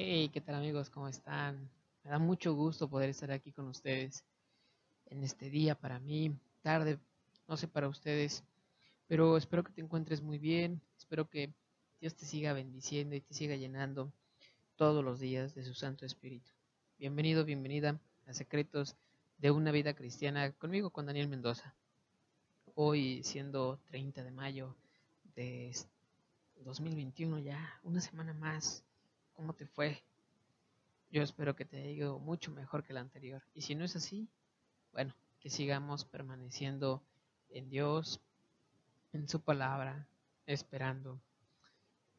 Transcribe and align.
Hey, 0.00 0.30
¿qué 0.32 0.40
tal 0.40 0.54
amigos? 0.54 0.90
¿Cómo 0.90 1.08
están? 1.08 1.68
Me 2.04 2.10
da 2.12 2.20
mucho 2.20 2.54
gusto 2.54 2.88
poder 2.88 3.10
estar 3.10 3.32
aquí 3.32 3.50
con 3.50 3.66
ustedes 3.66 4.24
en 5.06 5.24
este 5.24 5.50
día 5.50 5.74
para 5.74 5.98
mí, 5.98 6.38
tarde, 6.62 7.00
no 7.48 7.56
sé 7.56 7.66
para 7.66 7.88
ustedes, 7.88 8.44
pero 9.08 9.36
espero 9.36 9.64
que 9.64 9.72
te 9.72 9.80
encuentres 9.80 10.22
muy 10.22 10.38
bien, 10.38 10.80
espero 10.96 11.28
que 11.28 11.52
Dios 12.00 12.14
te 12.14 12.26
siga 12.26 12.52
bendiciendo 12.52 13.16
y 13.16 13.20
te 13.20 13.34
siga 13.34 13.56
llenando 13.56 14.12
todos 14.76 15.04
los 15.04 15.18
días 15.18 15.56
de 15.56 15.64
su 15.64 15.74
Santo 15.74 16.06
Espíritu. 16.06 16.52
Bienvenido, 16.96 17.44
bienvenida 17.44 17.98
a 18.28 18.34
Secretos 18.34 18.94
de 19.38 19.50
una 19.50 19.72
Vida 19.72 19.94
Cristiana 19.94 20.52
conmigo, 20.52 20.90
con 20.90 21.06
Daniel 21.06 21.26
Mendoza. 21.26 21.74
Hoy 22.76 23.24
siendo 23.24 23.80
30 23.88 24.22
de 24.22 24.30
mayo 24.30 24.76
de 25.34 25.74
2021 26.62 27.40
ya, 27.40 27.80
una 27.82 28.00
semana 28.00 28.32
más 28.32 28.84
¿Cómo 29.38 29.52
te 29.52 29.68
fue? 29.68 30.02
Yo 31.12 31.22
espero 31.22 31.54
que 31.54 31.64
te 31.64 31.76
haya 31.76 31.90
ido 31.90 32.18
mucho 32.18 32.50
mejor 32.50 32.82
que 32.82 32.92
la 32.92 32.98
anterior. 32.98 33.40
Y 33.54 33.62
si 33.62 33.76
no 33.76 33.84
es 33.84 33.94
así, 33.94 34.26
bueno, 34.92 35.14
que 35.38 35.48
sigamos 35.48 36.04
permaneciendo 36.04 37.04
en 37.48 37.70
Dios, 37.70 38.20
en 39.12 39.28
su 39.28 39.40
palabra, 39.40 40.08
esperando 40.44 41.20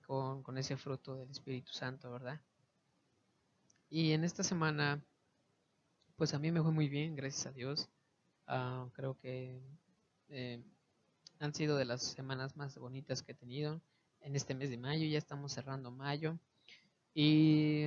con, 0.07 0.43
con 0.43 0.57
ese 0.57 0.77
fruto 0.77 1.17
del 1.17 1.29
Espíritu 1.29 1.73
Santo, 1.73 2.09
¿verdad? 2.09 2.39
Y 3.89 4.13
en 4.13 4.23
esta 4.23 4.41
semana, 4.41 5.03
pues 6.15 6.33
a 6.33 6.39
mí 6.39 6.53
me 6.53 6.61
fue 6.61 6.71
muy 6.71 6.87
bien, 6.87 7.17
gracias 7.17 7.47
a 7.47 7.51
Dios. 7.51 7.89
Ah, 8.47 8.87
creo 8.93 9.19
que 9.19 9.61
eh, 10.29 10.63
han 11.39 11.53
sido 11.53 11.75
de 11.75 11.83
las 11.83 12.01
semanas 12.01 12.55
más 12.55 12.77
bonitas 12.77 13.23
que 13.23 13.33
he 13.33 13.35
tenido 13.35 13.81
en 14.21 14.37
este 14.37 14.55
mes 14.55 14.69
de 14.69 14.77
mayo. 14.77 15.05
Ya 15.05 15.17
estamos 15.17 15.51
cerrando 15.51 15.91
mayo. 15.91 16.39
Y 17.13 17.85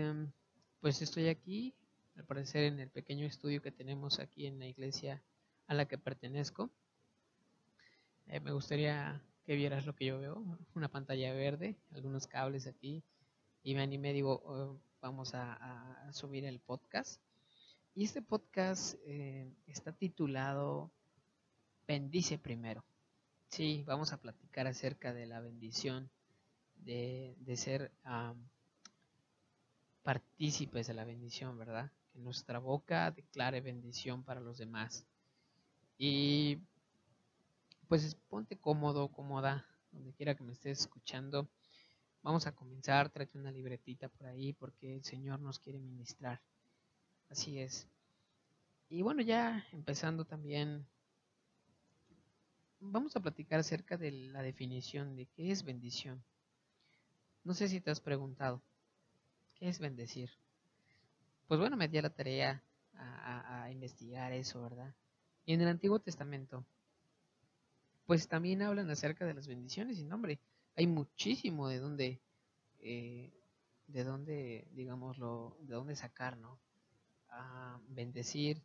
pues 0.80 1.00
estoy 1.00 1.28
aquí, 1.28 1.74
al 2.16 2.24
parecer 2.24 2.64
en 2.64 2.80
el 2.80 2.90
pequeño 2.90 3.24
estudio 3.26 3.62
que 3.62 3.70
tenemos 3.70 4.18
aquí 4.18 4.46
en 4.46 4.58
la 4.58 4.66
iglesia 4.66 5.22
a 5.66 5.74
la 5.74 5.86
que 5.86 5.98
pertenezco. 5.98 6.70
Eh, 8.26 8.40
me 8.40 8.52
gustaría 8.52 9.22
que 9.44 9.56
vieras 9.56 9.86
lo 9.86 9.94
que 9.94 10.06
yo 10.06 10.18
veo, 10.18 10.44
una 10.74 10.88
pantalla 10.88 11.32
verde, 11.32 11.76
algunos 11.92 12.26
cables 12.26 12.66
aquí, 12.66 13.02
y 13.62 13.74
me 13.74 13.82
animé, 13.82 14.12
digo, 14.12 14.42
oh, 14.44 14.80
vamos 15.00 15.34
a, 15.34 16.10
subir 16.12 16.44
el 16.44 16.60
podcast. 16.60 17.20
Y 17.94 18.04
este 18.04 18.22
podcast 18.22 18.96
eh, 19.06 19.50
está 19.66 19.92
titulado 19.92 20.90
Bendice 21.86 22.38
primero. 22.38 22.84
Sí, 23.48 23.84
vamos 23.86 24.12
a 24.12 24.20
platicar 24.20 24.66
acerca 24.66 25.12
de 25.12 25.26
la 25.26 25.40
bendición 25.40 26.10
de, 26.76 27.36
de 27.40 27.56
ser 27.56 27.92
partícipes 30.02 30.86
de 30.86 30.94
la 30.94 31.04
bendición, 31.04 31.58
¿verdad? 31.58 31.90
Que 32.12 32.18
nuestra 32.18 32.58
boca 32.58 33.10
declare 33.10 33.60
bendición 33.60 34.24
para 34.24 34.40
los 34.40 34.58
demás. 34.58 35.06
Y 35.98 36.58
pues 37.88 38.16
ponte 38.28 38.56
cómodo, 38.56 39.08
cómoda, 39.08 39.66
donde 39.92 40.12
quiera 40.12 40.34
que 40.34 40.42
me 40.42 40.52
estés 40.52 40.80
escuchando. 40.80 41.48
Vamos 42.22 42.46
a 42.46 42.54
comenzar, 42.54 43.10
tráete 43.10 43.38
una 43.38 43.50
libretita 43.50 44.08
por 44.08 44.26
ahí 44.26 44.52
porque 44.52 44.94
el 44.94 45.04
Señor 45.04 45.40
nos 45.40 45.58
quiere 45.58 45.78
ministrar. 45.78 46.40
Así 47.28 47.58
es. 47.58 47.88
Y 48.88 49.02
bueno, 49.02 49.22
ya 49.22 49.66
empezando 49.72 50.24
también, 50.24 50.86
vamos 52.80 53.16
a 53.16 53.20
platicar 53.20 53.60
acerca 53.60 53.96
de 53.96 54.12
la 54.12 54.42
definición 54.42 55.16
de 55.16 55.26
qué 55.26 55.50
es 55.50 55.64
bendición. 55.64 56.22
No 57.44 57.54
sé 57.54 57.68
si 57.68 57.80
te 57.80 57.90
has 57.90 58.00
preguntado, 58.00 58.62
es 59.62 59.78
bendecir? 59.78 60.30
Pues 61.46 61.60
bueno, 61.60 61.76
me 61.76 61.88
di 61.88 62.00
la 62.00 62.10
tarea 62.10 62.62
a, 62.94 63.68
investigar 63.70 64.32
eso, 64.32 64.62
¿verdad? 64.62 64.92
Y 65.46 65.54
en 65.54 65.60
el 65.60 65.68
Antiguo 65.68 65.98
Testamento, 66.00 66.64
pues 68.06 68.28
también 68.28 68.62
hablan 68.62 68.90
acerca 68.90 69.24
de 69.24 69.34
las 69.34 69.46
bendiciones 69.46 69.98
y 69.98 70.04
nombre. 70.04 70.40
Hay 70.76 70.86
muchísimo 70.86 71.68
de 71.68 71.78
dónde, 71.78 72.20
eh, 72.80 73.32
de 73.86 74.04
dónde, 74.04 74.66
digámoslo, 74.72 75.56
de 75.60 75.74
dónde 75.74 75.96
sacar, 75.96 76.36
¿no? 76.36 76.58
A 77.28 77.80
bendecir, 77.88 78.62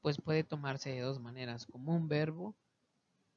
pues 0.00 0.20
puede 0.20 0.44
tomarse 0.44 0.90
de 0.90 1.00
dos 1.00 1.20
maneras, 1.20 1.66
como 1.66 1.94
un 1.94 2.08
verbo 2.08 2.54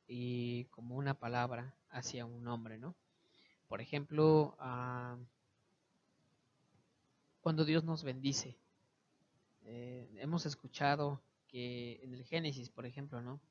y 0.08 0.66
como 0.66 0.96
una 0.96 1.16
palabra 1.16 1.76
hacia 1.90 2.26
un 2.26 2.48
hombre, 2.48 2.78
¿no? 2.78 2.96
Por 3.68 3.82
ejemplo, 3.82 4.56
a 4.60 5.18
cuando 7.50 7.66
Dios 7.66 7.84
nos 7.84 8.04
bendice. 8.04 8.56
Eh, 9.66 10.08
hemos 10.18 10.46
escuchado 10.46 11.20
que 11.48 12.00
en 12.04 12.14
el 12.14 12.24
Génesis, 12.24 12.70
por 12.70 12.86
ejemplo, 12.86 13.24
¿no? 13.24 13.42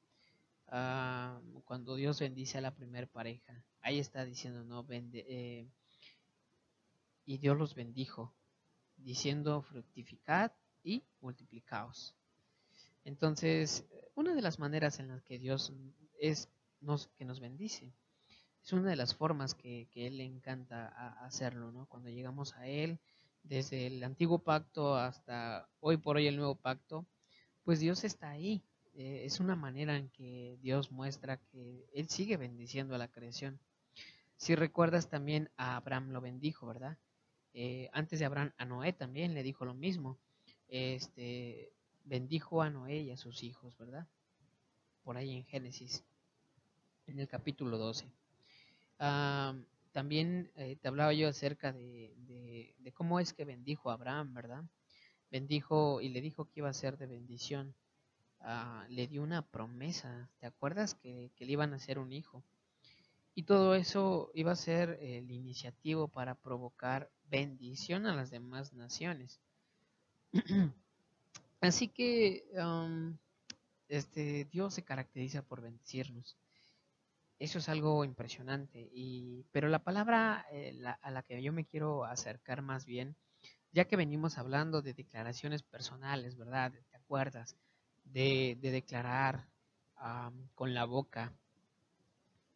Ah, 0.68 1.40
cuando 1.64 1.96
Dios 1.96 2.20
bendice 2.20 2.58
a 2.58 2.60
la 2.60 2.76
primera 2.76 3.08
pareja, 3.08 3.64
ahí 3.80 3.98
está 3.98 4.24
diciendo, 4.24 4.62
¿no? 4.62 4.84
Vende, 4.84 5.26
eh, 5.28 5.66
y 7.26 7.38
Dios 7.38 7.58
los 7.58 7.74
bendijo, 7.74 8.32
diciendo 8.98 9.62
fructificad 9.62 10.52
y 10.84 11.02
multiplicaos. 11.20 12.14
Entonces, 13.04 13.84
una 14.14 14.32
de 14.32 14.42
las 14.42 14.60
maneras 14.60 15.00
en 15.00 15.08
las 15.08 15.24
que 15.24 15.40
Dios 15.40 15.72
es 16.20 16.48
nos, 16.80 17.08
que 17.18 17.24
nos 17.24 17.40
bendice, 17.40 17.92
es 18.62 18.72
una 18.72 18.90
de 18.90 18.96
las 18.96 19.16
formas 19.16 19.54
que, 19.54 19.88
que 19.90 20.06
Él 20.06 20.18
le 20.18 20.24
encanta 20.24 20.86
hacerlo, 21.24 21.72
¿no? 21.72 21.86
Cuando 21.86 22.10
llegamos 22.10 22.54
a 22.54 22.68
Él, 22.68 23.00
desde 23.48 23.86
el 23.86 24.04
antiguo 24.04 24.38
pacto 24.38 24.94
hasta 24.94 25.68
hoy 25.80 25.96
por 25.96 26.16
hoy 26.16 26.26
el 26.26 26.36
nuevo 26.36 26.54
pacto, 26.54 27.06
pues 27.64 27.80
Dios 27.80 28.04
está 28.04 28.30
ahí. 28.30 28.62
Eh, 28.94 29.22
es 29.24 29.40
una 29.40 29.56
manera 29.56 29.96
en 29.96 30.10
que 30.10 30.58
Dios 30.60 30.92
muestra 30.92 31.38
que 31.38 31.86
Él 31.92 32.08
sigue 32.08 32.36
bendiciendo 32.36 32.94
a 32.94 32.98
la 32.98 33.08
creación. 33.08 33.58
Si 34.36 34.54
recuerdas 34.54 35.08
también 35.08 35.50
a 35.56 35.76
Abraham 35.76 36.10
lo 36.10 36.20
bendijo, 36.20 36.66
¿verdad? 36.66 36.98
Eh, 37.54 37.88
antes 37.92 38.18
de 38.18 38.26
Abraham 38.26 38.52
a 38.56 38.64
Noé 38.64 38.92
también 38.92 39.34
le 39.34 39.42
dijo 39.42 39.64
lo 39.64 39.74
mismo. 39.74 40.18
Este 40.68 41.72
bendijo 42.04 42.62
a 42.62 42.70
Noé 42.70 43.00
y 43.00 43.10
a 43.10 43.16
sus 43.16 43.42
hijos, 43.42 43.76
¿verdad? 43.78 44.06
Por 45.02 45.16
ahí 45.16 45.34
en 45.34 45.44
Génesis, 45.44 46.04
en 47.06 47.18
el 47.18 47.28
capítulo 47.28 47.78
12. 47.78 48.04
También 49.98 50.52
eh, 50.54 50.76
te 50.80 50.86
hablaba 50.86 51.12
yo 51.12 51.26
acerca 51.26 51.72
de, 51.72 52.14
cómo 52.94 53.18
es 53.18 53.32
que 53.32 53.44
bendijo 53.44 53.90
a 53.90 53.94
Abraham, 53.94 54.32
¿verdad? 54.32 54.62
Bendijo 55.28 56.00
y 56.00 56.08
le 56.08 56.20
dijo 56.20 56.44
que 56.44 56.60
iba 56.60 56.68
a 56.68 56.72
ser 56.72 56.98
de 56.98 57.08
bendición. 57.08 57.74
Ah, 58.38 58.86
le 58.90 59.08
dio 59.08 59.24
una 59.24 59.42
promesa, 59.42 60.30
¿te 60.38 60.46
acuerdas? 60.46 60.94
Que, 60.94 61.32
le 61.36 61.52
iban 61.52 61.72
a 61.72 61.76
hacer 61.78 61.98
un 61.98 62.12
hijo. 62.12 62.44
Y 63.34 63.42
todo 63.42 63.74
eso 63.74 64.30
iba 64.34 64.52
a 64.52 64.54
ser 64.54 65.00
el 65.02 65.32
iniciativo 65.32 66.06
para 66.06 66.36
provocar 66.36 67.10
bendición 67.28 68.06
a 68.06 68.14
las 68.14 68.30
demás 68.30 68.74
naciones. 68.74 69.40
Así 71.60 71.88
que 71.88 72.44
este, 73.88 74.44
Dios 74.44 74.74
se 74.74 74.84
caracteriza 74.84 75.42
por 75.42 75.60
bendecirnos. 75.60 76.36
Eso 77.38 77.58
es 77.58 77.68
algo 77.68 78.04
impresionante. 78.04 78.90
Y, 78.92 79.44
pero 79.52 79.68
la 79.68 79.78
palabra 79.78 80.44
eh, 80.50 80.76
a 81.00 81.10
la 81.10 81.22
que 81.22 81.40
yo 81.40 81.52
me 81.52 81.64
quiero 81.64 82.04
acercar 82.04 82.62
más 82.62 82.84
bien, 82.84 83.16
ya 83.72 83.86
que 83.86 83.96
venimos 83.96 84.38
hablando 84.38 84.82
de 84.82 84.94
declaraciones 84.94 85.62
personales, 85.62 86.36
¿verdad? 86.36 86.72
¿Te 86.90 86.96
acuerdas? 86.96 87.56
De, 88.04 88.58
declarar 88.60 89.46
con 90.54 90.74
la 90.74 90.84
boca, 90.84 91.32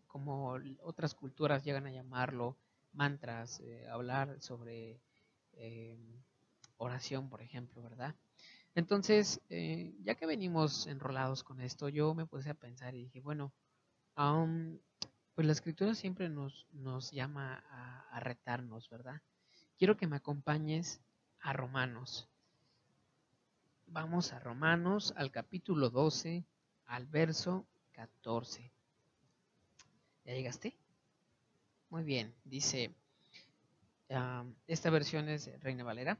como 0.06 0.56
otras 0.82 1.14
culturas 1.14 1.64
llegan 1.64 1.86
a 1.86 1.92
llamarlo, 1.92 2.56
mantras, 2.92 3.60
eh, 3.60 3.86
hablar 3.88 4.40
sobre 4.40 5.00
eh, 5.54 5.98
oración, 6.76 7.28
por 7.28 7.42
ejemplo, 7.42 7.82
¿verdad? 7.82 8.14
Entonces, 8.74 9.40
ya 9.50 10.14
que 10.14 10.26
venimos 10.26 10.86
enrolados 10.86 11.44
con 11.44 11.60
esto, 11.60 11.90
yo 11.90 12.14
me 12.14 12.24
puse 12.24 12.48
a 12.50 12.54
pensar 12.54 12.94
y 12.94 13.02
dije, 13.02 13.20
bueno, 13.20 13.52
pues 14.14 15.46
la 15.46 15.52
escritura 15.52 15.94
siempre 15.94 16.28
nos, 16.28 16.66
nos 16.72 17.10
llama 17.10 17.64
a, 17.70 18.20
retarnos, 18.20 18.90
¿verdad? 18.90 19.20
Quiero 19.78 19.96
que 19.96 20.06
me 20.06 20.16
acompañes 20.16 21.00
a 21.40 21.52
Romanos. 21.52 22.28
Vamos 23.86 24.32
a 24.32 24.38
Romanos, 24.38 25.12
al 25.16 25.30
capítulo 25.30 25.90
12, 25.90 26.44
al 26.86 27.06
verso 27.06 27.66
14. 27.92 28.70
¿Ya 30.24 30.34
llegaste? 30.34 30.76
Muy 31.90 32.04
bien, 32.04 32.34
dice, 32.44 32.94
esta 34.66 34.90
versión 34.90 35.28
es 35.28 35.50
Reina 35.60 35.84
Valera, 35.84 36.18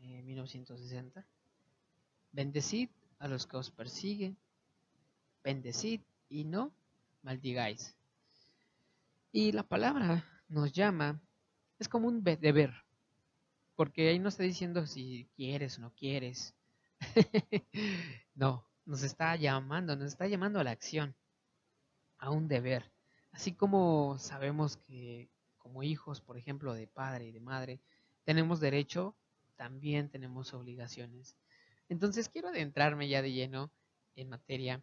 1960. 0.00 1.24
Bendecid 2.32 2.88
a 3.18 3.28
los 3.28 3.46
que 3.46 3.56
os 3.56 3.70
persiguen, 3.70 4.36
bendecid 5.42 6.00
y 6.28 6.44
no 6.44 6.72
maldigáis. 7.26 7.96
Y 9.32 9.50
la 9.50 9.64
palabra 9.64 10.24
nos 10.48 10.72
llama, 10.72 11.20
es 11.80 11.88
como 11.88 12.06
un 12.06 12.22
deber. 12.22 12.72
Porque 13.74 14.08
ahí 14.08 14.20
no 14.20 14.28
está 14.28 14.44
diciendo 14.44 14.86
si 14.86 15.28
quieres 15.34 15.76
o 15.76 15.80
no 15.80 15.92
quieres. 15.92 16.54
no, 18.34 18.64
nos 18.84 19.02
está 19.02 19.34
llamando, 19.34 19.96
nos 19.96 20.06
está 20.06 20.28
llamando 20.28 20.60
a 20.60 20.64
la 20.64 20.70
acción, 20.70 21.16
a 22.18 22.30
un 22.30 22.46
deber. 22.46 22.92
Así 23.32 23.52
como 23.52 24.16
sabemos 24.18 24.76
que 24.76 25.28
como 25.58 25.82
hijos, 25.82 26.20
por 26.20 26.38
ejemplo, 26.38 26.74
de 26.74 26.86
padre 26.86 27.26
y 27.26 27.32
de 27.32 27.40
madre, 27.40 27.80
tenemos 28.22 28.60
derecho, 28.60 29.16
también 29.56 30.10
tenemos 30.10 30.54
obligaciones. 30.54 31.36
Entonces 31.88 32.28
quiero 32.28 32.48
adentrarme 32.48 33.08
ya 33.08 33.20
de 33.20 33.32
lleno 33.32 33.72
en 34.14 34.28
materia, 34.28 34.80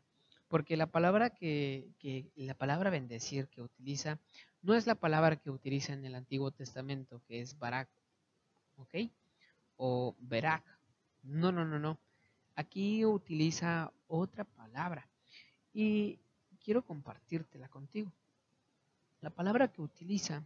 porque 0.53 0.77
la 0.77 0.85
palabra 0.85 1.31
que, 1.31 1.89
la 2.35 2.53
palabra 2.53 2.91
bendecir 2.91 3.47
que 3.47 3.63
utiliza 3.63 4.19
no 4.61 4.75
es 4.75 4.85
la 4.85 4.93
palabra 4.93 5.35
que 5.35 5.49
utiliza 5.49 5.93
en 5.93 6.05
el 6.05 6.13
Antiguo 6.13 6.51
Testamento, 6.51 7.23
que 7.27 7.41
es 7.41 7.57
barak, 7.57 7.89
¿ok? 8.75 9.09
O 9.77 10.15
berak. 10.19 10.63
No, 11.23 11.51
no, 11.51 11.65
no, 11.65 11.79
no. 11.79 11.97
Aquí 12.53 13.03
utiliza 13.03 13.91
otra 14.07 14.43
palabra 14.43 15.09
y 15.73 16.19
quiero 16.63 16.85
compartírtela 16.85 17.67
contigo. 17.67 18.11
La 19.21 19.31
palabra 19.31 19.69
que 19.69 19.81
utiliza, 19.81 20.45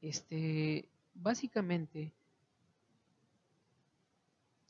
este, 0.00 0.88
básicamente 1.12 2.12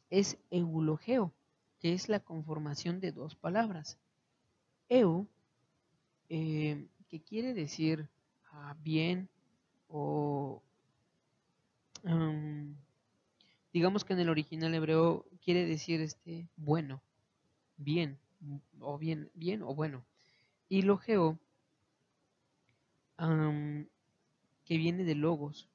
es 0.08 0.38
eulogeo, 0.50 1.34
que 1.80 1.92
es 1.92 2.08
la 2.08 2.20
conformación 2.20 2.98
de 2.98 3.12
dos 3.12 3.34
palabras. 3.34 3.98
Eu, 4.88 5.26
eh, 6.28 6.86
que 7.08 7.20
quiere 7.20 7.54
decir 7.54 8.08
ah, 8.52 8.76
bien 8.82 9.28
o 9.88 10.62
um, 12.04 12.74
digamos 13.72 14.04
que 14.04 14.12
en 14.12 14.20
el 14.20 14.28
original 14.28 14.74
hebreo 14.74 15.26
quiere 15.44 15.66
decir 15.66 16.00
este 16.00 16.48
bueno, 16.56 17.02
bien 17.76 18.18
o 18.80 18.98
bien, 18.98 19.30
bien 19.34 19.62
o 19.62 19.74
bueno. 19.74 20.04
Y 20.68 20.82
logeo 20.82 21.38
que 23.18 24.76
viene 24.76 25.04
de 25.04 25.14
logos. 25.14 25.68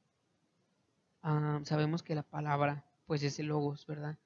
sabemos 1.64 2.04
que 2.04 2.16
la 2.16 2.24
palabra 2.24 2.84
pues 3.06 3.24
es 3.24 3.40
el 3.40 3.48
logos, 3.48 3.86
¿verdad? 3.88 4.18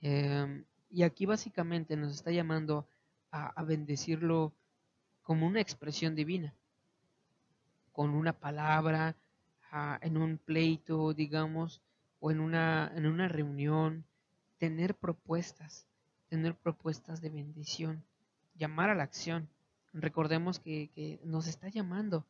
Em, 0.00 0.64
y 0.90 1.02
aquí 1.02 1.26
básicamente 1.26 1.96
nos 1.96 2.12
está 2.12 2.30
llamando 2.30 2.86
a, 3.32 3.62
bendecirlo 3.64 4.52
como 5.22 5.46
una 5.46 5.60
expresión 5.60 6.14
divina, 6.14 6.54
con 7.92 8.10
una 8.10 8.32
palabra, 8.32 9.16
en 10.02 10.18
un 10.18 10.38
pleito, 10.38 11.14
digamos, 11.14 11.80
o 12.20 12.30
en 12.30 12.40
una, 12.40 12.92
en 12.94 13.06
una 13.06 13.26
reunión, 13.26 14.04
tener 14.58 14.94
propuestas, 14.94 15.86
tener 16.28 16.54
propuestas 16.54 17.20
de 17.20 17.30
bendición, 17.30 18.04
llamar 18.54 18.90
a 18.90 18.94
la 18.94 19.02
acción. 19.02 19.48
Recordemos 19.92 20.60
que, 20.60 21.18
nos 21.24 21.46
está 21.46 21.68
llamando 21.68 22.24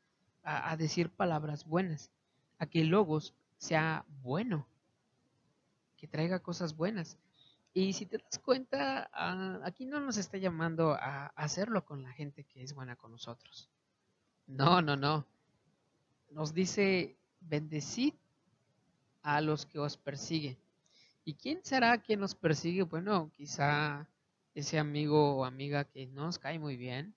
a, 0.45 0.77
decir 0.77 1.11
palabras 1.11 1.67
buenas, 1.67 2.11
a 2.59 2.67
que 2.67 2.81
el 2.81 2.89
logos 2.89 3.35
sea 3.59 4.05
bueno, 4.23 4.67
que 5.97 6.07
traiga 6.07 6.39
cosas 6.39 6.77
buenas. 6.77 7.19
Y 7.75 7.95
si 7.95 8.05
te 8.07 8.19
das 8.19 8.39
cuenta, 8.39 9.09
ah, 9.13 9.61
aquí 9.65 9.87
no 9.87 9.99
nos 10.01 10.19
está 10.19 10.37
llamando 10.37 10.93
a 10.93 11.29
hacerlo 11.29 11.85
con 11.85 12.03
la 12.03 12.13
gente 12.13 12.45
que 12.45 12.63
es 12.63 12.75
buena 12.75 12.97
con 12.97 13.13
nosotros. 13.13 13.71
No, 14.47 14.83
no, 14.83 14.97
no. 14.97 15.27
Nos 16.31 16.53
dice, 16.53 17.17
bendecid 17.41 18.15
a 19.23 19.41
los 19.41 19.65
que 19.65 19.79
os 19.79 19.97
persiguen. 19.97 20.59
¿Y 21.25 21.35
quién 21.35 21.65
será 21.65 21.99
quien 21.99 22.21
nos 22.21 22.35
persigue? 22.35 22.83
Bueno, 22.83 23.31
quizá 23.33 24.07
ese 24.55 24.79
amigo 24.79 25.37
o 25.37 25.45
amiga 25.45 25.85
que 25.85 26.07
nos 26.07 26.39
cae 26.39 26.59
muy 26.59 26.77
bien, 26.77 27.15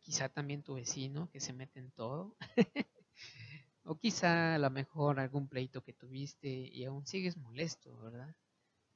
quizá 0.00 0.28
también 0.28 0.62
tu 0.62 0.74
vecino 0.74 1.30
que 1.30 1.40
se 1.40 1.52
mete 1.52 1.78
en 1.78 1.90
todo, 1.92 2.36
o 3.84 3.96
quizá 3.96 4.56
a 4.56 4.58
lo 4.58 4.70
mejor 4.70 5.18
algún 5.18 5.48
pleito 5.48 5.82
que 5.82 5.92
tuviste 5.92 6.48
y 6.48 6.84
aún 6.84 7.06
sigues 7.06 7.36
molesto, 7.36 7.96
¿verdad? 7.98 8.34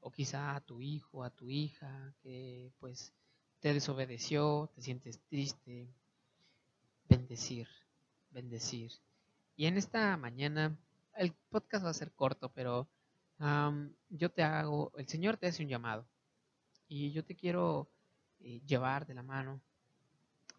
O 0.01 0.11
quizá 0.11 0.57
a 0.57 0.61
tu 0.61 0.81
hijo, 0.81 1.25
a 1.25 1.31
tu 1.31 1.49
hija 1.49 2.15
que 2.23 2.73
pues 2.79 3.13
te 3.61 3.75
desobedeció, 3.75 4.71
te 4.75 4.83
sientes 4.83 5.21
triste. 5.29 5.89
Bendecir, 7.09 7.69
bendecir. 8.31 8.93
Y 9.57 9.67
en 9.67 9.77
esta 9.77 10.17
mañana 10.17 10.77
el 11.17 11.33
podcast 11.51 11.85
va 11.85 11.91
a 11.91 11.95
ser 11.95 12.13
corto, 12.13 12.51
pero 12.51 12.89
yo 14.11 14.31
te 14.31 14.43
hago, 14.43 14.93
el 14.97 15.09
Señor 15.09 15.37
te 15.39 15.47
hace 15.47 15.63
un 15.63 15.69
llamado 15.69 16.07
y 16.89 17.11
yo 17.13 17.25
te 17.25 17.35
quiero 17.35 17.89
eh, 18.41 18.61
llevar 18.67 19.07
de 19.07 19.15
la 19.15 19.23
mano 19.23 19.61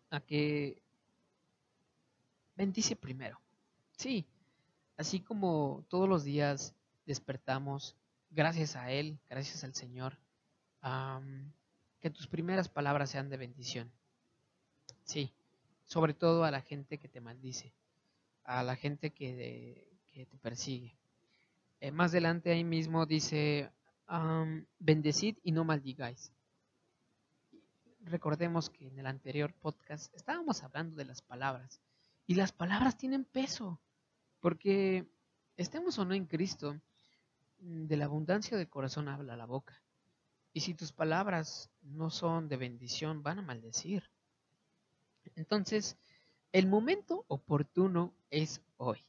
a 0.09 0.19
que 0.19 0.81
bendice 2.55 2.95
primero. 2.95 3.39
Sí, 3.97 4.25
así 4.97 5.19
como 5.19 5.85
todos 5.89 6.09
los 6.09 6.23
días 6.23 6.73
despertamos 7.05 7.95
gracias 8.31 8.75
a 8.75 8.91
Él, 8.91 9.19
gracias 9.29 9.63
al 9.63 9.75
Señor, 9.75 10.17
que 11.99 12.09
tus 12.09 12.27
primeras 12.27 12.69
palabras 12.69 13.09
sean 13.11 13.29
de 13.29 13.37
bendición. 13.37 13.91
Sí, 15.03 15.31
sobre 15.85 16.13
todo 16.13 16.43
a 16.43 16.51
la 16.51 16.61
gente 16.61 16.97
que 16.97 17.07
te 17.07 17.21
maldice, 17.21 17.73
a 18.43 18.63
la 18.63 18.75
gente 18.75 19.11
que, 19.11 19.87
te 20.13 20.37
persigue. 20.37 20.95
Eh, 21.79 21.91
más 21.91 22.11
adelante 22.11 22.51
ahí 22.51 22.63
mismo 22.63 23.05
dice, 23.05 23.71
bendecid 24.79 25.37
y 25.43 25.51
no 25.51 25.63
maldigáis. 25.63 26.31
Recordemos 28.03 28.69
que 28.69 28.87
en 28.87 28.97
el 28.97 29.05
anterior 29.05 29.53
podcast 29.53 30.13
estábamos 30.15 30.63
hablando 30.63 30.95
de 30.95 31.05
las 31.05 31.21
palabras 31.21 31.79
y 32.25 32.35
las 32.35 32.51
palabras 32.51 32.97
tienen 32.97 33.25
peso, 33.25 33.79
porque 34.39 35.05
estemos 35.57 35.99
o 35.99 36.05
no 36.05 36.13
en 36.13 36.25
Cristo, 36.25 36.79
de 37.61 37.97
la 37.97 38.05
abundancia 38.05 38.57
del 38.57 38.69
corazón 38.69 39.07
habla 39.07 39.37
la 39.37 39.45
boca. 39.45 39.81
Y 40.53 40.61
si 40.61 40.73
tus 40.73 40.91
palabras 40.91 41.69
no 41.81 42.09
son 42.09 42.49
de 42.49 42.57
bendición, 42.57 43.23
van 43.23 43.39
a 43.39 43.43
maldecir. 43.43 44.09
Entonces, 45.35 45.97
el 46.51 46.67
momento 46.67 47.23
oportuno 47.29 48.13
es 48.29 48.61
hoy 48.77 49.05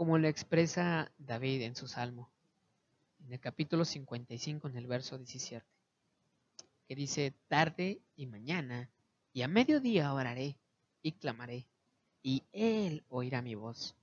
como 0.00 0.16
lo 0.16 0.28
expresa 0.28 1.12
David 1.18 1.60
en 1.60 1.76
su 1.76 1.86
salmo, 1.86 2.30
en 3.18 3.34
el 3.34 3.38
capítulo 3.38 3.84
55, 3.84 4.68
en 4.68 4.76
el 4.78 4.86
verso 4.86 5.18
17, 5.18 5.62
que 6.88 6.94
dice, 6.94 7.34
tarde 7.48 8.00
y 8.16 8.24
mañana, 8.24 8.88
y 9.34 9.42
a 9.42 9.48
mediodía 9.48 10.14
oraré 10.14 10.56
y 11.02 11.12
clamaré, 11.12 11.66
y 12.22 12.44
Él 12.52 13.04
oirá 13.10 13.42
mi 13.42 13.54
voz. 13.54 13.94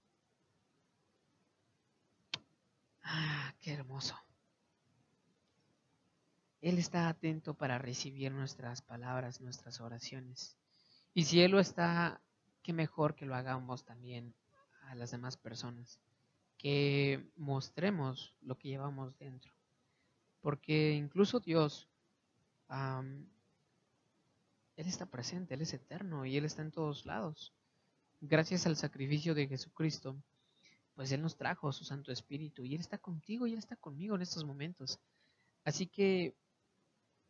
Ah, 3.10 3.54
qué 3.62 3.72
hermoso. 3.72 4.16
Él 6.60 6.78
está 6.78 7.08
atento 7.08 7.54
para 7.54 7.78
recibir 7.78 8.34
nuestras 8.34 8.82
palabras, 8.82 9.40
nuestras 9.40 9.80
oraciones. 9.80 10.58
Y 11.14 11.24
si 11.24 11.42
Él 11.42 11.52
lo 11.52 11.62
está, 11.62 12.20
qué 12.64 12.74
mejor 12.74 13.16
que 13.16 13.26
lo 13.26 13.34
hagamos 13.34 13.86
también 13.86 14.36
a 14.90 14.96
las 14.96 15.12
demás 15.12 15.38
personas, 15.38 16.02
que 16.58 17.32
mostremos 17.38 18.36
lo 18.42 18.58
que 18.58 18.68
llevamos 18.68 19.18
dentro. 19.18 19.54
Porque 20.42 20.94
incluso 20.94 21.40
Dios, 21.40 21.88
Él 22.70 23.28
está 24.76 25.06
presente, 25.06 25.54
Él 25.54 25.62
es 25.62 25.74
eterno 25.74 26.26
y 26.26 26.36
Él 26.36 26.44
está 26.44 26.62
en 26.62 26.72
todos 26.72 27.06
lados. 27.06 27.54
Gracias 28.20 28.68
al 28.68 28.76
sacrificio 28.76 29.34
de 29.34 29.48
Jesucristo, 29.48 30.18
pues 30.98 31.12
Él 31.12 31.22
nos 31.22 31.38
trajo 31.38 31.72
su 31.72 31.86
Santo 31.86 32.12
Espíritu 32.12 32.66
y 32.66 32.74
Él 32.74 32.82
está 32.82 32.98
contigo 32.98 33.46
y 33.46 33.54
Él 33.54 33.60
está 33.60 33.76
conmigo 33.76 34.16
en 34.16 34.24
estos 34.24 34.44
momentos. 34.44 35.00
Así 35.64 35.86
que 35.86 36.34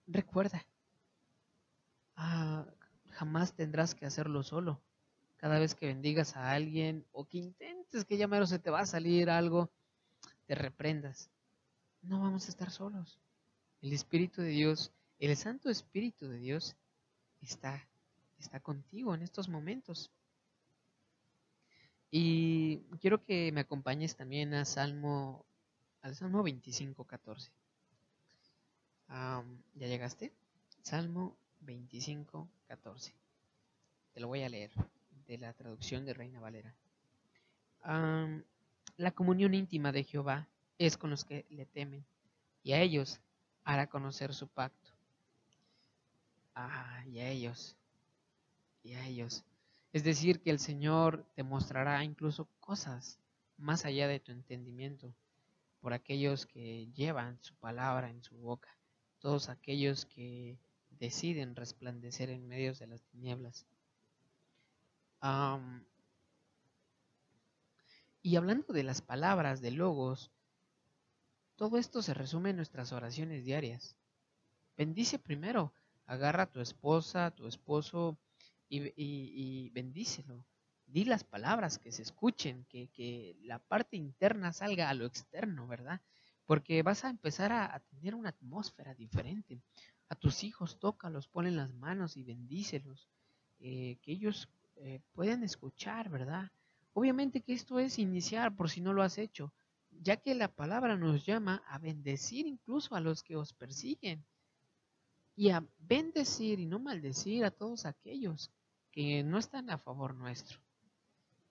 recuerda, 0.08 0.66
ah, 2.16 2.66
jamás 3.12 3.54
tendrás 3.54 3.94
que 3.94 4.06
hacerlo 4.06 4.42
solo 4.42 4.80
cada 5.36 5.60
vez 5.60 5.76
que 5.76 5.86
bendigas 5.86 6.38
a 6.38 6.52
alguien 6.52 7.06
o 7.12 7.26
que 7.26 7.40
intentes 7.40 8.06
que 8.06 8.18
ya 8.18 8.28
mero 8.30 8.48
se 8.48 8.58
te 8.58 8.70
va 8.70 8.80
a 8.80 8.86
salir 8.86 9.30
algo, 9.30 9.70
te 10.46 10.56
reprendas. 10.56 11.30
No 12.02 12.22
vamos 12.22 12.46
a 12.46 12.50
estar 12.50 12.72
solos. 12.72 13.20
El 13.82 13.92
Espíritu 13.92 14.42
de 14.42 14.48
Dios, 14.48 14.94
el 15.20 15.36
Santo 15.36 15.70
Espíritu 15.70 16.30
de 16.30 16.40
Dios 16.40 16.78
está, 17.42 17.86
está 18.40 18.62
contigo 18.62 19.14
en 19.14 19.24
estos 19.24 19.50
momentos. 19.50 20.10
Y 22.10 22.80
quiero 23.02 23.24
que 23.24 23.52
me 23.52 23.62
acompañes 23.62 24.16
también 24.16 24.54
a 24.54 24.66
Salmo, 24.66 25.46
al 26.02 26.16
Salmo 26.16 26.44
25, 26.44 27.04
14. 27.04 27.52
¿Ya 29.10 29.88
llegaste? 29.88 30.34
Salmo 30.82 31.38
25, 31.62 32.48
14. 32.68 33.14
Te 34.14 34.20
lo 34.20 34.28
voy 34.28 34.44
a 34.44 34.50
leer 34.50 34.72
de 35.28 35.38
la 35.38 35.54
traducción 35.54 36.06
de 36.06 36.14
Reina 36.14 36.40
Valera. 36.40 36.74
La 38.98 39.12
comunión 39.12 39.54
íntima 39.54 39.92
de 39.92 40.04
Jehová 40.04 40.48
es 40.78 40.98
con 40.98 41.10
los 41.10 41.24
que 41.26 41.46
le 41.50 41.66
temen, 41.66 42.06
y 42.64 42.74
a 42.74 42.82
ellos 42.82 43.20
hará 43.64 43.88
conocer 43.88 44.34
su 44.34 44.48
pacto. 44.48 44.92
Ah, 46.56 47.04
y 47.06 47.20
a 47.20 47.30
ellos, 47.30 47.76
y 48.84 48.94
a 48.94 49.06
ellos. 49.06 49.44
Es 49.94 50.04
decir, 50.04 50.42
que 50.42 50.52
el 50.52 50.60
Señor 50.60 51.26
te 51.36 51.44
mostrará 51.44 52.04
incluso 52.04 52.48
cosas 52.60 53.20
más 53.58 53.86
allá 53.86 54.08
de 54.08 54.20
tu 54.20 54.32
entendimiento 54.32 55.14
por 55.80 55.94
aquellos 55.94 56.46
que 56.46 56.88
llevan 56.94 57.42
su 57.42 57.56
palabra 57.56 58.10
en 58.10 58.24
su 58.24 58.36
boca, 58.38 58.70
todos 59.20 59.50
aquellos 59.50 60.06
que 60.06 60.58
deciden 61.00 61.56
resplandecer 61.56 62.30
en 62.30 62.48
medio 62.48 62.74
de 62.74 62.88
las 62.88 63.02
tinieblas. 63.04 63.66
y 68.22 68.36
hablando 68.36 68.74
de 68.74 68.84
las 68.84 69.02
palabras, 69.02 69.62
de 69.62 69.72
logos, 69.72 70.32
todo 71.56 71.78
esto 71.78 72.02
se 72.02 72.14
resume 72.14 72.52
en 72.52 72.58
nuestras 72.58 72.92
oraciones 72.92 73.46
diarias. 73.46 73.96
Bendice 74.78 75.18
primero, 75.18 75.74
agarra 76.06 76.44
a 76.44 76.52
tu 76.52 76.60
esposa, 76.60 77.28
a 77.28 77.32
tu 77.32 77.48
esposo 77.48 78.18
y, 78.70 78.92
y 78.96 79.70
bendícelo. 79.70 80.46
Di 80.88 81.04
las 81.04 81.26
palabras 81.26 81.80
que 81.80 81.92
se 81.92 82.02
escuchen, 82.02 82.66
que, 82.70 82.88
que, 82.88 83.36
la 83.42 83.60
parte 83.60 83.98
interna 83.98 84.54
salga 84.54 84.90
a 84.90 84.94
lo 84.94 85.06
externo, 85.06 85.68
¿verdad? 85.68 86.02
Porque 86.46 86.82
vas 86.82 87.04
a 87.04 87.10
empezar 87.10 87.52
a, 87.52 87.78
tener 87.92 88.16
una 88.16 88.30
atmósfera 88.30 88.96
diferente. 88.96 89.62
A 90.08 90.16
tus 90.16 90.46
hijos 90.46 90.80
tócalos, 90.80 91.28
ponle 91.28 91.52
las 91.52 91.74
manos 91.74 92.16
y 92.16 92.24
bendícelos. 92.24 93.10
Eh, 93.60 93.98
que 94.02 94.14
ellos 94.14 94.48
eh, 94.78 95.02
pueden 95.12 95.44
escuchar, 95.44 96.10
¿verdad? 96.10 96.50
Obviamente 96.94 97.42
que 97.42 97.54
esto 97.54 97.80
es 97.80 98.00
iniciar 98.00 98.56
por 98.56 98.70
si 98.70 98.80
no 98.80 98.94
lo 98.94 99.04
has 99.04 99.18
hecho, 99.18 99.52
ya 99.92 100.18
que 100.18 100.36
la 100.36 100.48
palabra 100.48 100.96
nos 100.96 101.26
llama 101.26 101.64
a 101.68 101.80
bendecir 101.80 102.48
incluso 102.48 102.96
a 102.96 103.02
los 103.02 103.24
que 103.24 103.36
os 103.36 103.54
persiguen 103.54 104.24
y 105.36 105.50
a 105.50 105.64
bendecir 105.80 106.60
y 106.60 106.66
no 106.66 106.80
maldecir 106.80 107.44
a 107.44 107.52
todos 107.52 107.86
aquellos 107.86 108.52
que 108.98 109.24
no 109.24 109.38
están 109.38 109.70
a 109.70 109.78
favor 109.78 110.16
nuestro. 110.16 110.58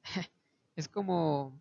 es 0.75 0.89
como 0.89 1.57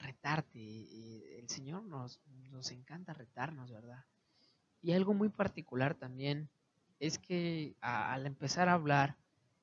retarte 0.00 0.58
y 0.58 1.22
el 1.38 1.48
Señor 1.48 1.84
nos, 1.84 2.18
nos 2.50 2.72
encanta 2.72 3.12
retarnos, 3.12 3.70
¿verdad? 3.70 4.04
Y 4.82 4.94
algo 4.94 5.14
muy 5.14 5.28
particular 5.28 5.94
también 5.94 6.48
es 6.98 7.20
que 7.20 7.76
al 7.80 8.26
empezar 8.26 8.68
a 8.68 8.72
hablar, 8.72 9.16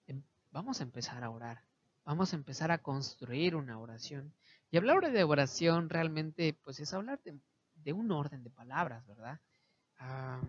em, 0.07 0.21
vamos 0.53 0.79
a 0.79 0.83
empezar 0.83 1.25
a 1.25 1.29
orar, 1.29 1.61
vamos 2.05 2.31
a 2.31 2.37
empezar 2.37 2.71
a 2.71 2.77
construir 2.77 3.57
una 3.57 3.77
oración. 3.77 4.31
Y 4.71 4.77
hablar 4.77 5.11
de 5.11 5.23
oración 5.25 5.89
realmente, 5.89 6.57
pues 6.63 6.79
es 6.79 6.93
hablar 6.93 7.19
de, 7.83 7.91
un 7.91 8.11
orden 8.13 8.45
de 8.45 8.49
palabras, 8.49 9.05
¿verdad? 9.07 9.41
Ah, 9.99 10.39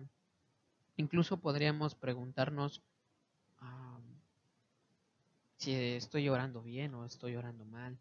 incluso 0.95 1.35
podríamos 1.35 1.95
preguntarnos 1.95 2.81
ah, 3.59 3.96
si 5.57 5.73
estoy 5.73 6.29
orando 6.29 6.61
bien 6.61 6.93
o 6.93 7.05
estoy 7.05 7.35
orando 7.35 7.65
mal. 7.65 7.99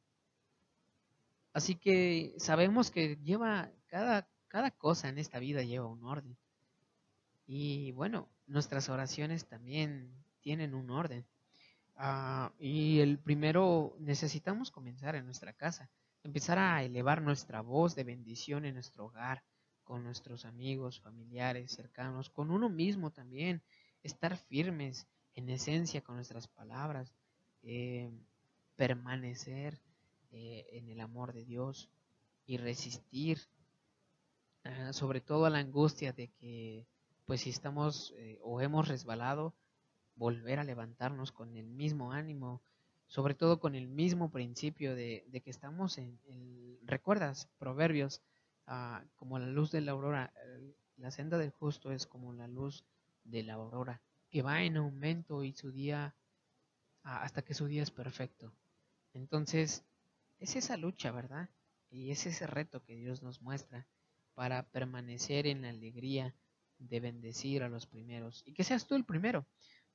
Así 1.53 1.75
que 1.75 2.35
sabemos 2.39 2.91
que 2.91 3.17
lleva 3.25 3.71
cada, 3.87 4.29
cada 4.49 4.71
cosa 4.71 5.09
en 5.09 5.19
esta 5.19 5.39
vida 5.39 5.63
lleva 5.63 5.87
un 5.87 6.05
orden. 6.05 6.37
Y 7.47 7.93
bueno, 7.93 8.29
nuestras 8.47 8.89
oraciones 8.89 9.47
también 9.47 10.13
tienen 10.41 10.75
un 10.75 10.91
orden. 10.91 11.25
Ah, 11.97 12.53
y 12.59 13.01
el 13.01 13.19
primero, 13.19 13.97
necesitamos 13.99 14.71
comenzar 14.71 15.17
en 15.17 15.25
nuestra 15.25 15.55
casa, 15.55 15.89
empezar 16.25 16.59
a 16.59 16.83
elevar 16.83 17.23
nuestra 17.23 17.63
voz 17.63 17.95
de 17.95 18.05
bendición 18.05 18.67
en 18.67 18.75
nuestro 18.75 19.07
hogar, 19.07 19.43
con 19.83 20.05
nuestros 20.05 20.45
amigos, 20.45 21.01
familiares, 21.01 21.73
cercanos, 21.73 22.29
con 22.29 22.51
uno 22.51 22.69
mismo 22.69 23.13
también, 23.13 23.63
estar 24.03 24.37
firmes 24.37 25.07
en 25.35 25.49
esencia 25.49 26.03
con 26.03 26.17
nuestras 26.17 26.49
palabras, 26.49 27.15
eh, 27.69 28.09
permanecer 28.77 29.81
eh, 30.31 30.67
en 30.71 30.89
el 30.89 31.01
amor 31.01 31.33
de 31.33 31.45
Dios 31.45 31.91
y 32.47 32.59
resistir 32.59 33.41
ah, 34.63 34.93
sobre 34.93 35.21
todo 35.21 35.47
a 35.47 35.51
la 35.51 35.59
angustia 35.59 36.13
de 36.13 36.29
que 36.29 36.87
pues 37.25 37.41
si 37.41 37.51
estamos 37.51 38.15
eh, 38.19 38.39
o 38.41 38.61
hemos 38.61 38.87
resbalado, 38.87 39.53
volver 40.15 40.61
a 40.61 40.65
levantarnos 40.65 41.33
con 41.33 41.57
el 41.57 41.67
mismo 41.67 42.13
ánimo, 42.13 42.63
sobre 43.09 43.35
todo 43.35 43.59
con 43.59 43.75
el 43.75 43.89
mismo 43.89 44.31
principio 44.31 44.95
de, 44.95 45.25
que 45.43 45.51
estamos 45.51 45.99
en, 45.99 46.21
recuerdas, 46.85 47.49
proverbios, 47.59 48.23
ah, 48.69 49.03
como 49.17 49.41
la 49.41 49.49
luz 49.49 49.73
de 49.73 49.81
la 49.81 49.91
aurora, 49.91 50.33
la 50.99 51.11
senda 51.11 51.37
del 51.37 51.51
justo 51.51 51.91
es 51.91 52.07
como 52.07 52.33
la 52.33 52.47
luz 52.47 52.85
de 53.25 53.43
la 53.43 53.55
aurora, 53.55 54.01
que 54.31 54.43
va 54.43 54.63
en 54.63 54.77
aumento 54.77 55.43
y 55.43 55.53
su 55.53 55.73
día, 55.73 56.15
hasta 57.07 57.43
que 57.43 57.55
su 57.55 57.67
día 57.67 57.83
es 57.83 57.91
perfecto. 57.91 58.53
Entonces, 59.15 59.85
es 60.41 60.57
esa 60.57 60.77
lucha, 60.77 61.13
¿verdad? 61.13 61.49
Y 61.91 62.11
es 62.11 62.27
ese 62.27 62.47
reto 62.47 62.83
que 62.83 62.97
Dios 62.97 63.23
nos 63.23 63.41
muestra 63.41 63.87
para 64.35 64.65
permanecer 64.65 65.47
en 65.47 65.63
la 65.63 65.71
alegría, 65.71 66.35
de 66.79 67.01
bendecir 67.01 67.63
a 67.63 67.71
los 67.71 67.87
primeros 67.87 68.43
y 68.45 68.53
que 68.53 68.63
seas 68.63 68.87
tú 68.87 68.97
el 68.97 69.05
primero, 69.07 69.47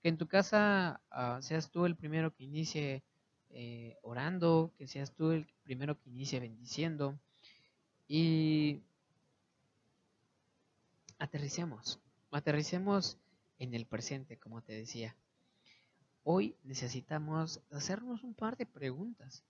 que 0.02 0.10
en 0.10 0.18
tu 0.18 0.28
casa 0.28 1.00
ah, 1.12 1.40
seas 1.44 1.70
tú 1.70 1.86
el 1.86 1.96
primero 1.96 2.34
que 2.34 2.44
inicie 2.44 3.04
eh, 3.52 3.98
orando, 4.02 4.74
que 4.80 4.88
seas 4.88 5.14
tú 5.14 5.32
el 5.32 5.46
primero 5.62 6.00
que 6.00 6.10
inicie 6.10 6.40
bendiciendo 6.40 7.20
y 8.08 8.82
aterricemos, 11.20 12.00
aterricemos 12.32 13.20
en 13.60 13.76
el 13.76 13.86
presente, 13.86 14.38
como 14.38 14.64
te 14.64 14.74
decía. 14.74 15.16
Hoy 16.24 16.56
necesitamos 16.64 17.62
hacernos 17.72 18.24
un 18.24 18.34
par 18.34 18.56
de 18.56 18.66
preguntas, 18.66 19.44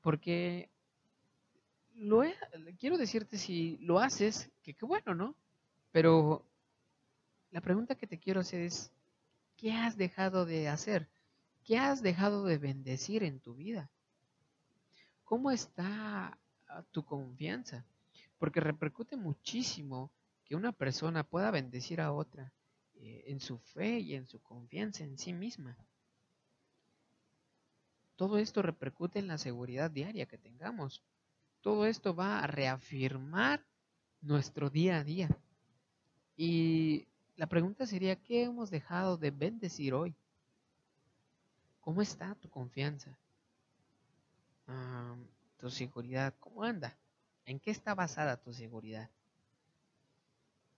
porque 0.00 0.68
lo 1.94 2.22
quiero 2.78 2.98
decirte 2.98 3.38
si 3.38 3.78
lo 3.78 4.00
haces, 4.00 4.50
que 4.62 4.74
qué 4.74 4.84
bueno, 4.84 5.14
¿no? 5.14 5.36
Pero 5.92 6.44
la 7.52 7.60
pregunta 7.60 7.94
que 7.94 8.08
te 8.08 8.18
quiero 8.18 8.40
hacer 8.40 8.62
es, 8.62 8.90
¿qué 9.56 9.72
has 9.72 9.96
dejado 9.96 10.44
de 10.44 10.68
hacer? 10.68 11.08
¿Qué 11.62 11.78
has 11.78 12.02
dejado 12.02 12.44
de 12.44 12.58
bendecir 12.58 13.22
en 13.22 13.38
tu 13.38 13.54
vida? 13.54 13.88
¿Cómo 15.24 15.52
está 15.52 16.36
ah, 16.68 16.82
tu 16.90 17.04
confianza? 17.04 17.84
Porque 18.38 18.60
repercute 18.60 19.16
muchísimo 19.16 20.10
que 20.44 20.56
una 20.56 20.72
persona 20.72 21.22
pueda 21.22 21.50
bendecir 21.52 22.00
a 22.00 22.12
otra 22.12 22.52
eh, 23.04 23.24
en 23.26 23.38
su 23.38 23.58
fe 23.58 23.98
y 23.98 24.14
en 24.14 24.26
su 24.26 24.40
confianza 24.40 25.04
en 25.04 25.18
sí 25.18 25.34
misma. 25.34 25.76
Todo 28.16 28.38
esto 28.38 28.62
repercute 28.62 29.18
en 29.18 29.26
la 29.26 29.36
seguridad 29.36 29.90
diaria 29.90 30.24
que 30.24 30.38
tengamos. 30.38 31.02
Todo 31.60 31.84
esto 31.84 32.14
va 32.14 32.40
a 32.40 32.46
reafirmar 32.46 33.62
nuestro 34.22 34.70
día 34.70 35.00
a 35.00 35.04
día. 35.04 35.28
Y 36.38 37.06
la 37.36 37.46
pregunta 37.46 37.84
sería, 37.84 38.16
¿qué 38.16 38.44
hemos 38.44 38.70
dejado 38.70 39.18
de 39.18 39.30
bendecir 39.30 39.92
hoy? 39.92 40.14
¿Cómo 41.82 42.00
está 42.00 42.34
tu 42.36 42.48
confianza? 42.48 43.18
tu 45.58 45.70
seguridad, 45.70 46.32
¿cómo 46.40 46.64
anda? 46.64 46.96
¿En 47.44 47.60
qué 47.60 47.70
está 47.70 47.94
basada 47.94 48.38
tu 48.38 48.54
seguridad? 48.54 49.10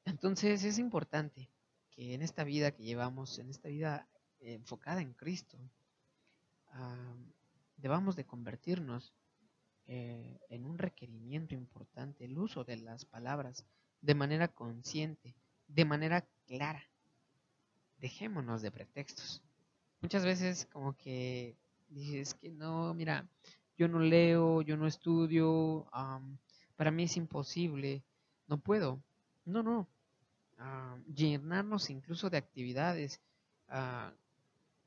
Entonces 0.04 0.64
es 0.64 0.80
importante 0.80 1.49
que 1.97 2.15
en 2.15 2.23
esta 2.23 2.45
vida 2.45 2.71
que 2.71 2.85
llevamos, 2.85 3.38
en 3.38 3.50
esta 3.50 3.69
vida 3.69 4.07
enfocada 4.41 5.00
en 5.00 5.15
Cristo, 5.15 5.59
debamos 7.76 8.15
de 8.15 8.25
convertirnos 8.25 9.15
eh, 9.87 10.38
en 10.50 10.67
un 10.67 10.79
requerimiento 10.79 11.55
importante 11.55 12.25
el 12.25 12.38
uso 12.38 12.65
de 12.65 12.76
las 12.76 13.05
palabras 13.05 13.65
de 14.03 14.15
manera 14.15 14.49
consciente 14.49 15.35
de 15.69 15.85
manera 15.85 16.26
clara. 16.47 16.83
Dejémonos 17.99 18.62
de 18.62 18.71
pretextos. 18.71 19.43
Muchas 20.00 20.25
veces 20.25 20.67
como 20.73 20.97
que 20.97 21.57
dices 21.88 22.35
que 22.35 22.50
no, 22.50 22.95
mira, 22.95 23.26
yo 23.79 23.88
no 23.88 23.99
leo, 24.00 24.62
yo 24.62 24.76
no 24.76 24.87
estudio, 24.87 25.87
para 26.76 26.91
mí 26.91 27.05
es 27.05 27.17
imposible, 27.17 28.05
no 28.47 28.59
puedo. 28.59 29.03
No, 29.45 29.62
no. 29.62 29.88
Llenarnos 31.15 31.91
incluso 31.91 32.31
de 32.31 32.39
actividades. 32.39 33.21
Ah, 33.69 34.13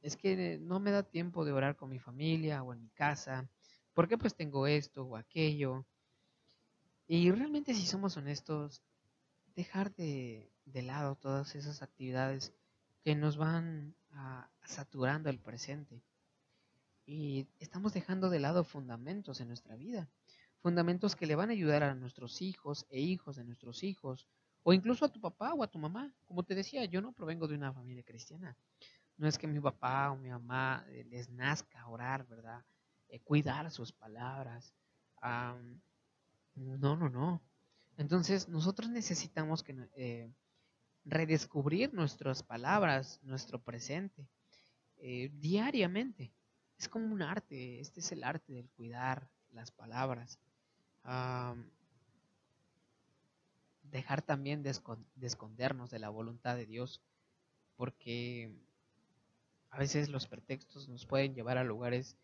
es 0.02 0.16
que 0.16 0.58
no 0.60 0.80
me 0.80 0.92
da 0.92 1.04
tiempo 1.04 1.46
de 1.46 1.52
orar 1.52 1.76
con 1.76 1.90
mi 1.90 2.00
familia 2.00 2.64
o 2.64 2.74
en 2.74 2.82
mi 2.82 2.90
casa. 2.90 3.50
porque 3.94 4.18
pues 4.18 4.34
tengo 4.36 4.66
esto 4.68 5.04
o 5.04 5.18
aquello? 5.18 5.86
Y 7.08 7.32
realmente 7.32 7.74
si 7.74 7.86
somos 7.86 8.16
honestos, 8.18 8.82
dejar 9.56 9.94
de, 9.96 10.50
lado 10.66 11.16
todas 11.16 11.56
esas 11.56 11.82
actividades 11.82 12.54
que 13.04 13.16
nos 13.16 13.36
van 13.36 13.96
saturando 14.64 15.30
el 15.30 15.40
presente. 15.40 16.02
Y 17.06 17.48
estamos 17.60 17.94
dejando 17.94 18.30
de 18.30 18.40
lado 18.40 18.64
fundamentos 18.64 19.42
en 19.42 19.48
nuestra 19.48 19.76
vida. 19.76 20.08
fundamentos 20.62 21.16
que 21.16 21.26
le 21.26 21.36
van 21.36 21.50
a 21.50 21.54
ayudar 21.54 21.84
a 21.84 21.96
nuestros 21.96 22.42
hijos 22.42 22.86
e 22.90 23.00
hijos 23.00 23.38
de 23.38 23.46
nuestros 23.46 23.82
hijos, 23.84 24.28
o 24.70 24.74
incluso 24.74 25.04
a 25.04 25.10
tu 25.10 25.20
papá 25.20 25.56
o 25.56 25.64
a 25.64 25.68
tu 25.68 25.80
mamá. 25.80 26.14
Como 26.26 26.44
te 26.44 26.54
decía, 26.54 26.86
yo 26.86 27.02
no 27.02 27.12
provengo 27.12 27.48
de 27.48 27.56
una 27.56 27.74
familia 27.74 28.04
cristiana. 28.04 28.56
No 29.18 29.28
es 29.28 29.36
que 29.36 29.48
mi 29.48 29.60
papá 29.60 30.12
o 30.12 30.16
mi 30.16 30.30
mamá 30.30 30.86
eh, 30.90 31.08
les 31.10 31.28
nazca 31.28 31.88
orar, 31.88 32.28
¿verdad? 32.28 32.64
Eh, 33.08 33.20
cuidar 33.20 33.72
sus 33.72 33.92
palabras. 33.92 34.76
no, 36.54 36.96
no, 36.96 37.10
no. 37.10 37.42
Entonces 37.98 38.48
nosotros 38.48 38.92
necesitamos 38.92 39.64
que, 39.64 39.76
eh, 39.96 40.32
redescubrir 41.04 41.92
nuestras 41.92 42.44
palabras, 42.44 43.20
nuestro 43.24 43.60
presente, 43.64 44.28
diariamente. 44.98 46.32
Es 46.78 46.88
como 46.88 47.12
un 47.12 47.24
arte, 47.24 47.80
este 47.80 48.02
es 48.02 48.12
el 48.12 48.24
arte 48.24 48.54
del 48.54 48.70
cuidar 48.70 49.28
las 49.50 49.72
palabras 49.72 50.40
dejar 53.92 54.22
también 54.22 54.64
de, 54.64 54.74
escondernos 55.22 55.90
de 55.90 56.00
la 56.00 56.10
voluntad 56.10 56.56
de 56.56 56.66
Dios, 56.66 57.02
porque 57.76 58.52
a 59.70 59.78
veces 59.78 60.10
los 60.10 60.28
pretextos 60.28 60.90
nos 60.90 61.06
pueden 61.06 61.34
llevar 61.34 61.58
a 61.58 61.64
lugares 61.64 62.16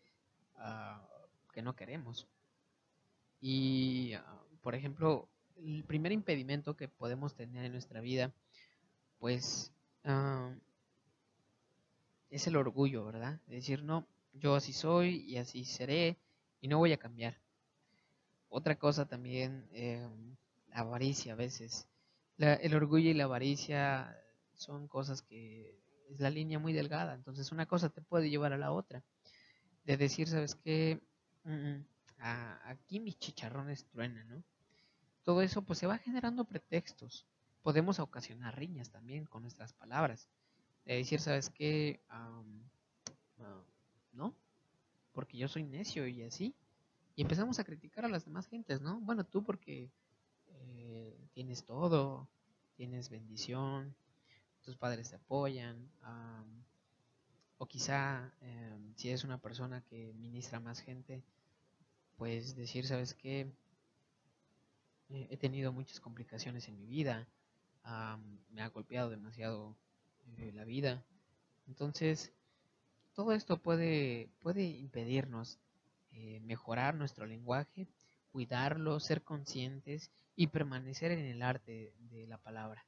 ah, 0.56 1.06
que 1.52 1.62
no 1.62 1.74
queremos. 1.74 2.26
Y, 3.40 4.14
ah, 4.14 4.42
por 4.62 4.74
ejemplo, 4.74 5.28
el 5.56 5.84
primer 5.84 6.12
impedimento 6.12 6.76
que 6.76 6.88
podemos 6.88 7.34
tener 7.34 7.64
en 7.64 7.72
nuestra 7.72 8.00
vida, 8.00 8.32
pues, 9.18 9.72
ah, 10.04 10.54
es 12.30 12.46
el 12.46 12.56
orgullo, 12.56 13.04
¿verdad? 13.04 13.40
De 13.46 13.56
decir, 13.56 13.82
no, 13.82 14.06
yo 14.34 14.54
así 14.54 14.72
soy 14.72 15.24
y 15.28 15.38
así 15.38 15.64
seré 15.64 16.18
y 16.60 16.68
no 16.68 16.78
voy 16.78 16.92
a 16.92 16.98
cambiar. 16.98 17.38
Otra 18.48 18.76
cosa 18.78 19.06
también, 19.06 19.66
em, 19.72 20.36
avaricia 20.76 21.32
a 21.32 21.36
veces. 21.36 21.88
el 22.38 22.74
orgullo 22.74 23.10
y 23.10 23.14
la 23.14 23.24
avaricia 23.24 24.16
son 24.54 24.88
cosas 24.88 25.22
que 25.22 25.74
es 26.10 26.20
la 26.20 26.30
línea 26.30 26.58
muy 26.58 26.72
delgada, 26.72 27.14
entonces 27.14 27.50
una 27.50 27.66
cosa 27.66 27.88
te 27.88 28.02
puede 28.02 28.30
llevar 28.30 28.52
a 28.52 28.58
la 28.58 28.72
otra. 28.72 29.02
De 29.84 29.96
decir, 29.96 30.28
¿sabes 30.28 30.54
qué? 30.54 31.00
Mm, 31.44 31.80
aquí 32.18 33.00
mis 33.00 33.18
chicharrones 33.18 33.86
truenan, 33.86 34.28
¿no? 34.28 34.42
Todo 35.24 35.42
eso 35.42 35.62
pues 35.62 35.78
se 35.78 35.86
va 35.86 35.98
generando 35.98 36.44
pretextos. 36.44 37.26
Podemos 37.62 37.98
ocasionar 37.98 38.56
riñas 38.56 38.90
también 38.90 39.24
con 39.24 39.42
nuestras 39.42 39.72
palabras. 39.72 40.28
De 40.84 40.96
decir, 40.96 41.20
¿sabes 41.20 41.50
qué? 41.50 42.00
¿No? 44.12 44.34
Porque 45.12 45.38
yo 45.38 45.48
soy 45.48 45.64
necio 45.64 46.06
y 46.06 46.22
así. 46.22 46.54
Y 47.16 47.22
empezamos 47.22 47.58
a 47.58 47.64
criticar 47.64 48.04
a 48.04 48.08
las 48.08 48.24
demás 48.24 48.46
gentes, 48.46 48.80
¿no? 48.80 49.00
Bueno, 49.00 49.24
tú 49.24 49.42
porque 49.42 49.90
tienes 51.36 51.66
todo, 51.66 52.26
tienes 52.78 53.10
bendición, 53.10 53.94
tus 54.62 54.74
padres 54.78 55.10
te 55.10 55.16
apoyan, 55.16 55.76
o 57.58 57.66
quizá 57.66 58.32
em, 58.40 58.94
si 58.96 59.08
eres 59.08 59.22
una 59.22 59.36
persona 59.36 59.82
que 59.82 60.14
ministra 60.14 60.60
más 60.60 60.80
gente, 60.80 61.22
pues 62.16 62.56
decir, 62.56 62.86
¿sabes 62.86 63.12
qué? 63.12 63.52
Eh, 65.10 65.26
he 65.28 65.36
tenido 65.36 65.74
muchas 65.74 66.00
complicaciones 66.00 66.68
en 66.68 66.78
mi 66.78 66.86
vida, 66.86 67.28
me 68.52 68.62
ha 68.62 68.70
golpeado 68.70 69.10
demasiado 69.10 69.76
eh, 70.38 70.52
la 70.54 70.64
vida. 70.64 71.04
Entonces, 71.68 72.32
todo 73.14 73.32
esto 73.32 73.58
puede, 73.58 74.30
puede 74.40 74.64
impedirnos 74.64 75.58
mejorar 76.40 76.94
nuestro 76.94 77.26
lenguaje, 77.26 77.86
cuidarlo, 78.32 79.00
ser 79.00 79.22
conscientes 79.22 80.10
y 80.36 80.48
permanecer 80.48 81.10
en 81.12 81.24
el 81.24 81.42
arte 81.42 81.92
de 82.10 82.26
la 82.26 82.38
palabra. 82.38 82.84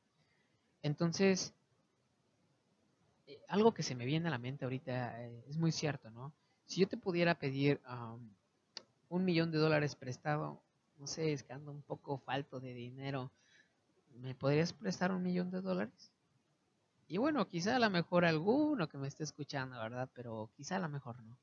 Entonces, 0.82 1.54
eh, 3.26 3.40
algo 3.48 3.72
que 3.72 3.82
se 3.82 3.94
me 3.94 4.04
viene 4.04 4.28
a 4.28 4.30
la 4.30 4.38
mente 4.38 4.64
ahorita 4.64 5.24
eh, 5.24 5.44
es 5.48 5.56
muy 5.56 5.72
cierto, 5.72 6.11
¿no? 6.11 6.32
Si 6.66 6.80
yo 6.80 6.88
te 6.88 6.98
pudiera 6.98 7.34
pedir 7.34 7.80
un 9.08 9.24
millón 9.24 9.50
de 9.50 9.58
dólares 9.58 9.96
prestado, 9.96 10.61
no 10.98 11.06
sé, 11.06 11.32
es 11.32 11.42
que 11.42 11.54
ando 11.54 11.72
un 11.72 11.80
poco 11.80 12.18
falto 12.18 12.61
de 12.61 12.74
dinero, 12.74 13.32
¿me 14.20 14.34
podrías 14.34 14.74
prestar 14.74 15.12
un 15.12 15.22
millón 15.22 15.50
de 15.50 15.62
dólares? 15.62 16.12
Y 17.06 17.16
bueno, 17.16 17.48
quizá 17.48 17.76
a 17.76 17.78
lo 17.78 17.88
mejor 17.88 18.26
alguno 18.26 18.87
que 18.88 18.98
me 18.98 19.08
esté 19.08 19.24
escuchando, 19.24 19.78
¿verdad? 19.78 20.11
Pero 20.12 20.50
quizá 20.56 20.76
a 20.76 20.80
lo 20.80 20.90
mejor 20.90 21.18
no. 21.22 21.38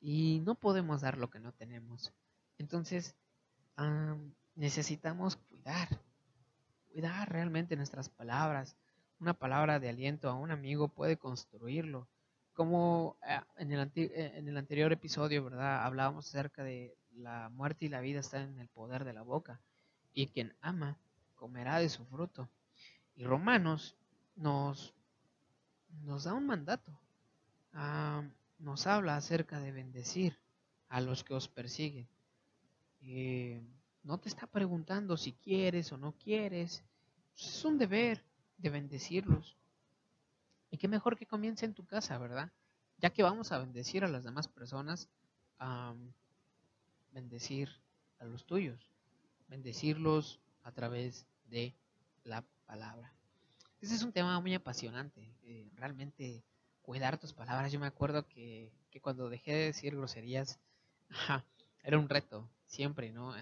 Y 0.00 0.40
no 0.46 0.54
podemos 0.54 1.02
dar 1.02 1.18
lo 1.18 1.28
que 1.28 1.40
no 1.40 1.52
tenemos. 1.52 2.14
Entonces, 2.56 3.14
necesitamos 4.58 5.36
cuidar, 5.36 5.88
cuidar 6.92 7.30
realmente 7.30 7.76
nuestras 7.76 8.08
palabras. 8.08 8.76
Una 9.20 9.32
palabra 9.32 9.78
de 9.78 9.88
aliento 9.88 10.28
a 10.28 10.34
un 10.34 10.50
amigo 10.50 10.88
puede 10.88 11.16
construirlo. 11.16 12.08
Como 12.54 13.16
eh, 13.26 13.40
en 13.58 13.72
el, 13.72 13.90
eh, 13.94 14.32
en 14.34 14.48
el 14.48 14.56
anterior 14.56 14.92
episodio, 14.92 15.44
¿verdad? 15.44 15.84
Hablábamos 15.84 16.26
acerca 16.26 16.64
de 16.64 16.96
la 17.12 17.48
muerte 17.50 17.86
y 17.86 17.88
la 17.88 18.00
vida 18.00 18.18
están 18.18 18.42
en 18.42 18.58
el 18.58 18.68
poder 18.68 19.04
de 19.04 19.12
la 19.12 19.22
boca. 19.22 19.60
Y 20.12 20.26
quien 20.26 20.52
ama 20.60 20.98
comerá 21.36 21.78
de 21.78 21.88
su 21.88 22.04
fruto. 22.06 22.48
Y 23.14 23.24
Romanos 23.24 23.96
nos, 24.34 24.92
nos 26.02 26.24
da 26.24 26.34
un 26.34 26.46
mandato. 26.46 26.92
nos 28.58 28.86
habla 28.88 29.16
acerca 29.16 29.60
de 29.60 29.70
bendecir 29.70 30.36
a 30.88 31.00
los 31.00 31.22
que 31.22 31.34
os 31.34 31.46
persiguen. 31.46 32.08
Eh, 33.02 33.62
no 34.08 34.16
te 34.16 34.30
está 34.30 34.46
preguntando 34.46 35.18
si 35.18 35.34
quieres 35.34 35.92
o 35.92 35.98
no 35.98 36.12
quieres. 36.12 36.82
Es 37.36 37.62
un 37.66 37.76
deber 37.76 38.24
de 38.56 38.70
bendecirlos. 38.70 39.58
Y 40.70 40.78
qué 40.78 40.88
mejor 40.88 41.18
que 41.18 41.26
comience 41.26 41.66
en 41.66 41.74
tu 41.74 41.84
casa, 41.84 42.16
¿verdad? 42.16 42.50
Ya 42.96 43.10
que 43.10 43.22
vamos 43.22 43.52
a 43.52 43.58
bendecir 43.58 44.04
a 44.04 44.08
las 44.08 44.24
demás 44.24 44.48
personas, 44.48 45.10
bendecir 47.12 47.68
a 48.18 48.24
los 48.24 48.46
tuyos, 48.46 48.80
bendecirlos 49.46 50.40
a 50.62 50.72
través 50.72 51.26
de 51.50 51.74
la 52.24 52.42
palabra. 52.64 53.12
Ese 53.82 53.94
es 53.94 54.02
un 54.02 54.12
tema 54.12 54.40
muy 54.40 54.54
apasionante, 54.54 55.30
eh, 55.42 55.68
realmente 55.74 56.42
cuidar 56.80 57.18
tus 57.18 57.34
palabras. 57.34 57.72
Yo 57.72 57.78
me 57.78 57.86
acuerdo 57.86 58.26
que, 58.26 58.72
cuando 59.02 59.28
dejé 59.28 59.52
de 59.52 59.64
decir 59.66 59.94
groserías, 59.94 60.58
era 61.82 61.98
un 61.98 62.08
reto, 62.08 62.48
siempre, 62.66 63.12
¿no? 63.12 63.34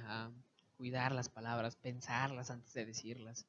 Cuidar 0.76 1.12
las 1.12 1.28
palabras, 1.28 1.76
pensarlas 1.76 2.50
antes 2.50 2.72
de 2.74 2.86
decirlas. 2.86 3.46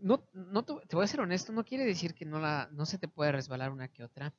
No, 0.00 0.24
no 0.32 0.64
te, 0.64 0.96
voy 0.96 1.04
a 1.04 1.08
ser 1.08 1.20
honesto, 1.20 1.52
no 1.52 1.64
quiere 1.64 1.84
decir 1.84 2.14
que 2.14 2.24
no, 2.24 2.40
la, 2.40 2.68
no 2.72 2.86
se 2.86 2.98
te 2.98 3.08
puede 3.08 3.32
resbalar 3.32 3.70
una 3.70 3.88
que 3.88 4.02
otra, 4.02 4.34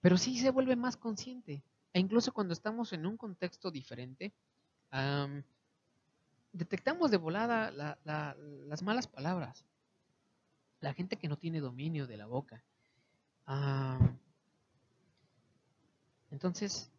pero 0.00 0.16
sí 0.16 0.38
se 0.38 0.50
vuelve 0.50 0.76
más 0.76 0.96
consciente. 0.96 1.64
E 1.92 2.00
incluso 2.00 2.32
cuando 2.32 2.52
estamos 2.52 2.92
en 2.92 3.06
un 3.06 3.16
contexto 3.16 3.70
diferente, 3.70 4.32
detectamos 6.52 7.10
de 7.10 7.16
volada 7.16 7.70
las 8.04 8.82
malas 8.82 9.06
palabras. 9.06 9.64
La 10.80 10.92
gente 10.92 11.16
que 11.16 11.28
no 11.28 11.38
tiene 11.38 11.60
dominio 11.60 12.06
de 12.06 12.16
la 12.16 12.26
boca. 12.26 12.64
entonces, 16.30 16.90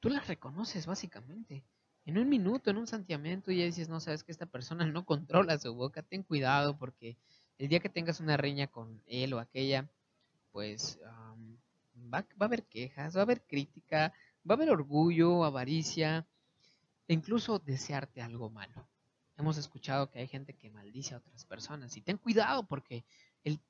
tú 0.00 0.08
las 0.08 0.26
reconoces 0.26 0.86
básicamente 0.86 1.64
en 2.06 2.18
un 2.18 2.28
minuto, 2.28 2.70
en 2.70 2.76
un 2.76 2.86
santiamento, 2.86 3.50
ya 3.50 3.64
dices, 3.64 3.88
no, 3.88 4.00
sabes 4.00 4.24
que 4.24 4.32
esta 4.32 4.46
persona 4.46 4.86
no 4.86 5.04
controla 5.04 5.58
su 5.58 5.74
boca, 5.74 6.02
ten 6.02 6.22
cuidado 6.22 6.76
porque 6.76 7.16
el 7.58 7.68
día 7.68 7.80
que 7.80 7.88
tengas 7.88 8.20
una 8.20 8.36
riña 8.36 8.66
con 8.66 9.02
él 9.06 9.32
o 9.32 9.38
aquella, 9.38 9.88
pues 10.52 10.98
va, 12.12 12.20
va, 12.20 12.26
a 12.40 12.44
haber 12.44 12.64
quejas, 12.64 13.16
va 13.16 13.20
a 13.20 13.22
haber 13.22 13.42
crítica, 13.42 14.12
va 14.48 14.54
a 14.54 14.56
haber 14.56 14.70
orgullo, 14.70 15.44
avaricia 15.44 16.26
e 17.08 17.14
incluso 17.14 17.58
desearte 17.58 18.20
algo 18.20 18.50
malo. 18.50 18.86
Hemos 19.36 19.56
escuchado 19.56 20.10
que 20.10 20.20
hay 20.20 20.28
gente 20.28 20.54
que 20.54 20.70
maldice 20.70 21.14
a 21.14 21.18
otras 21.18 21.44
personas 21.44 21.96
y 21.96 22.02
ten 22.02 22.18
cuidado 22.18 22.66
porque 22.66 23.04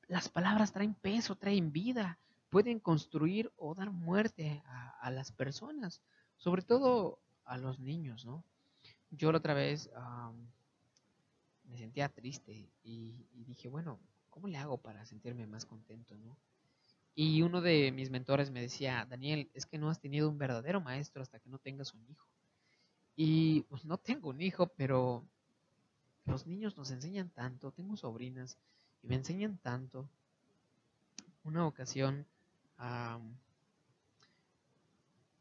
las 0.08 0.28
palabras 0.28 0.72
traen 0.72 0.94
peso, 0.94 1.36
traen 1.36 1.72
vida, 1.72 2.18
pueden 2.50 2.80
construir 2.80 3.52
o 3.56 3.74
dar 3.74 3.90
muerte 3.90 4.62
a 5.00 5.10
las 5.10 5.32
personas, 5.32 6.02
sobre 6.36 6.62
todo 6.62 7.18
a 7.44 7.58
los 7.58 7.78
niños, 7.78 8.24
¿no? 8.24 8.44
Yo 9.10 9.30
la 9.32 9.38
otra 9.38 9.54
vez 9.54 9.90
me 11.64 11.78
sentía 11.78 12.08
triste 12.08 12.68
y, 12.82 13.26
dije, 13.46 13.68
bueno, 13.68 13.98
¿cómo 14.30 14.48
le 14.48 14.58
hago 14.58 14.78
para 14.78 15.04
sentirme 15.06 15.46
más 15.46 15.66
contento, 15.66 16.16
¿no? 16.16 16.36
Y 17.14 17.42
uno 17.42 17.60
de 17.60 17.92
mis 17.92 18.10
mentores 18.10 18.50
me 18.50 18.60
decía, 18.60 19.06
Daniel, 19.08 19.48
es 19.54 19.66
que 19.66 19.78
no 19.78 19.88
has 19.88 20.00
tenido 20.00 20.28
un 20.28 20.36
verdadero 20.36 20.80
maestro 20.80 21.22
hasta 21.22 21.38
que 21.38 21.48
no 21.48 21.58
tengas 21.58 21.94
un 21.94 22.04
hijo. 22.10 22.26
Y 23.14 23.60
pues 23.62 23.84
no 23.84 23.98
tengo 23.98 24.30
un 24.30 24.40
hijo, 24.40 24.66
pero 24.66 25.24
los 26.24 26.46
niños 26.46 26.76
nos 26.76 26.90
enseñan 26.90 27.30
tanto, 27.30 27.70
tengo 27.70 27.96
sobrinas 27.96 28.58
y 29.02 29.06
me 29.06 29.14
enseñan 29.14 29.58
tanto. 29.58 30.08
Una 31.44 31.66
ocasión 31.66 32.26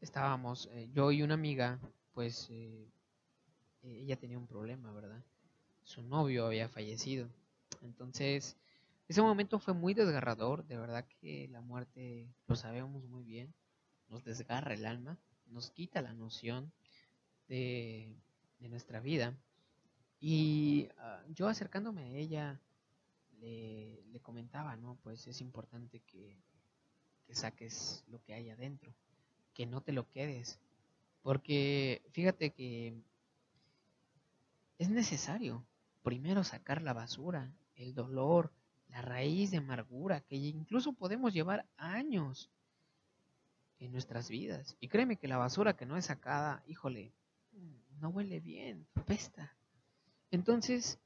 estábamos, 0.04 0.68
eh, 0.72 0.88
yo 0.92 1.10
y 1.10 1.22
una 1.22 1.34
amiga, 1.34 1.80
pues 2.12 2.48
eh, 2.50 2.86
ella 3.82 4.16
tenía 4.16 4.38
un 4.38 4.46
problema, 4.46 4.92
¿verdad? 4.92 5.24
Su 5.82 6.02
novio 6.02 6.46
había 6.46 6.68
fallecido. 6.68 7.28
Entonces, 7.82 8.56
ese 9.08 9.22
momento 9.22 9.58
fue 9.58 9.72
muy 9.72 9.94
desgarrador, 9.94 10.66
de 10.66 10.76
verdad 10.76 11.06
que 11.20 11.48
la 11.48 11.62
muerte 11.62 12.28
lo 12.46 12.54
sabemos 12.54 13.02
muy 13.04 13.24
bien, 13.24 13.52
nos 14.08 14.24
desgarra 14.24 14.74
el 14.74 14.84
alma, 14.84 15.18
nos 15.46 15.70
quita 15.70 16.02
la 16.02 16.12
noción 16.12 16.70
de, 17.48 18.14
nuestra 18.60 19.00
vida. 19.00 19.34
Y 20.20 20.88
ah, 20.98 21.22
yo 21.28 21.48
acercándome 21.48 22.02
a 22.02 22.08
ella, 22.08 22.60
le, 23.40 24.20
comentaba, 24.22 24.74
¿no? 24.76 24.96
Pues 25.02 25.26
es 25.26 25.42
importante 25.42 26.00
que, 26.00 26.34
que 27.26 27.34
saques 27.34 28.04
lo 28.08 28.22
que 28.22 28.32
hay 28.32 28.48
adentro, 28.48 28.94
que 29.54 29.66
no 29.66 29.80
te 29.80 29.92
lo 29.92 30.08
quedes, 30.10 30.58
porque 31.22 32.02
fíjate 32.10 32.50
que 32.50 32.94
es 34.78 34.90
necesario 34.90 35.64
primero 36.02 36.44
sacar 36.44 36.82
la 36.82 36.92
basura, 36.92 37.50
el 37.76 37.94
dolor, 37.94 38.52
la 38.88 39.02
raíz 39.02 39.50
de 39.50 39.58
amargura 39.58 40.20
que 40.20 40.36
incluso 40.36 40.92
podemos 40.92 41.32
llevar 41.32 41.66
años 41.76 42.50
en 43.80 43.92
nuestras 43.92 44.28
vidas. 44.28 44.76
Y 44.80 44.88
créeme 44.88 45.16
que 45.16 45.28
la 45.28 45.36
basura 45.36 45.76
que 45.76 45.86
no 45.86 45.96
es 45.96 46.06
sacada, 46.06 46.62
híjole, 46.66 47.12
no 48.00 48.10
huele 48.10 48.40
bien, 48.40 48.86
apesta. 48.94 49.56
Entonces, 50.30 50.98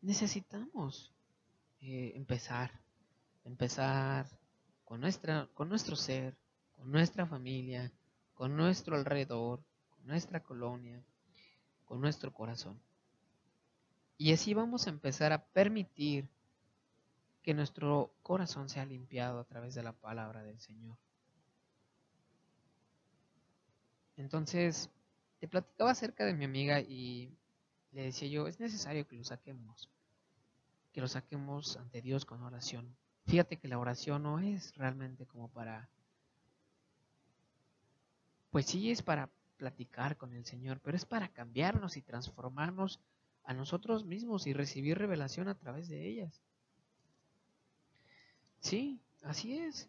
necesitamos 0.00 1.12
eh, 1.80 2.12
empezar, 2.14 2.70
empezar 3.44 4.26
con, 4.84 5.00
nuestra, 5.00 5.48
con 5.54 5.68
nuestro 5.68 5.96
ser, 5.96 6.34
con 6.78 6.90
nuestra 6.90 7.26
familia, 7.26 7.92
con 8.34 8.56
nuestro 8.56 8.96
alrededor, 8.96 9.60
con 9.90 10.06
nuestra 10.06 10.42
colonia, 10.42 11.02
con 11.84 12.00
nuestro 12.00 12.32
corazón. 12.32 12.80
Y 14.16 14.32
así 14.32 14.54
vamos 14.54 14.86
a 14.86 14.90
empezar 14.90 15.32
a 15.32 15.44
permitir 15.44 16.28
que 17.42 17.54
nuestro 17.54 18.12
corazón 18.22 18.68
sea 18.68 18.86
limpiado 18.86 19.40
a 19.40 19.44
través 19.44 19.74
de 19.74 19.82
la 19.82 19.92
palabra 19.92 20.42
del 20.42 20.58
Señor. 20.60 20.96
Entonces, 24.16 24.90
te 25.38 25.48
platicaba 25.48 25.92
acerca 25.92 26.24
de 26.24 26.34
mi 26.34 26.44
amiga 26.44 26.80
y 26.80 27.32
le 27.92 28.02
decía 28.02 28.28
yo, 28.28 28.46
es 28.48 28.58
necesario 28.60 29.06
que 29.06 29.16
lo 29.16 29.24
saquemos, 29.24 29.88
que 30.92 31.00
lo 31.00 31.08
saquemos 31.08 31.76
ante 31.76 32.02
Dios 32.02 32.24
con 32.24 32.42
oración. 32.42 32.96
Fíjate 33.26 33.58
que 33.58 33.68
la 33.68 33.78
oración 33.78 34.22
no 34.24 34.40
es 34.40 34.74
realmente 34.76 35.26
como 35.26 35.48
para, 35.48 35.88
pues 38.50 38.66
sí 38.66 38.90
es 38.90 39.02
para 39.02 39.28
platicar 39.56 40.16
con 40.16 40.32
el 40.32 40.44
Señor, 40.44 40.80
pero 40.82 40.96
es 40.96 41.04
para 41.04 41.28
cambiarnos 41.28 41.96
y 41.96 42.02
transformarnos 42.02 43.00
a 43.44 43.54
nosotros 43.54 44.04
mismos 44.04 44.46
y 44.46 44.52
recibir 44.52 44.98
revelación 44.98 45.48
a 45.48 45.54
través 45.54 45.88
de 45.88 46.06
ellas. 46.06 46.40
Sí, 48.60 49.00
así 49.22 49.58
es. 49.58 49.88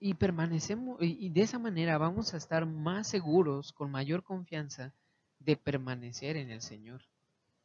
y 0.00 0.14
permanecemos, 0.14 0.96
y, 1.02 1.28
de 1.28 1.42
esa 1.42 1.58
manera 1.58 1.98
vamos 1.98 2.32
a 2.32 2.38
estar 2.38 2.64
más 2.64 3.06
seguros, 3.06 3.72
con 3.72 3.90
mayor 3.90 4.24
confianza, 4.24 4.94
de 5.38 5.56
permanecer 5.56 6.36
en 6.36 6.50
el 6.50 6.62
Señor. 6.62 7.02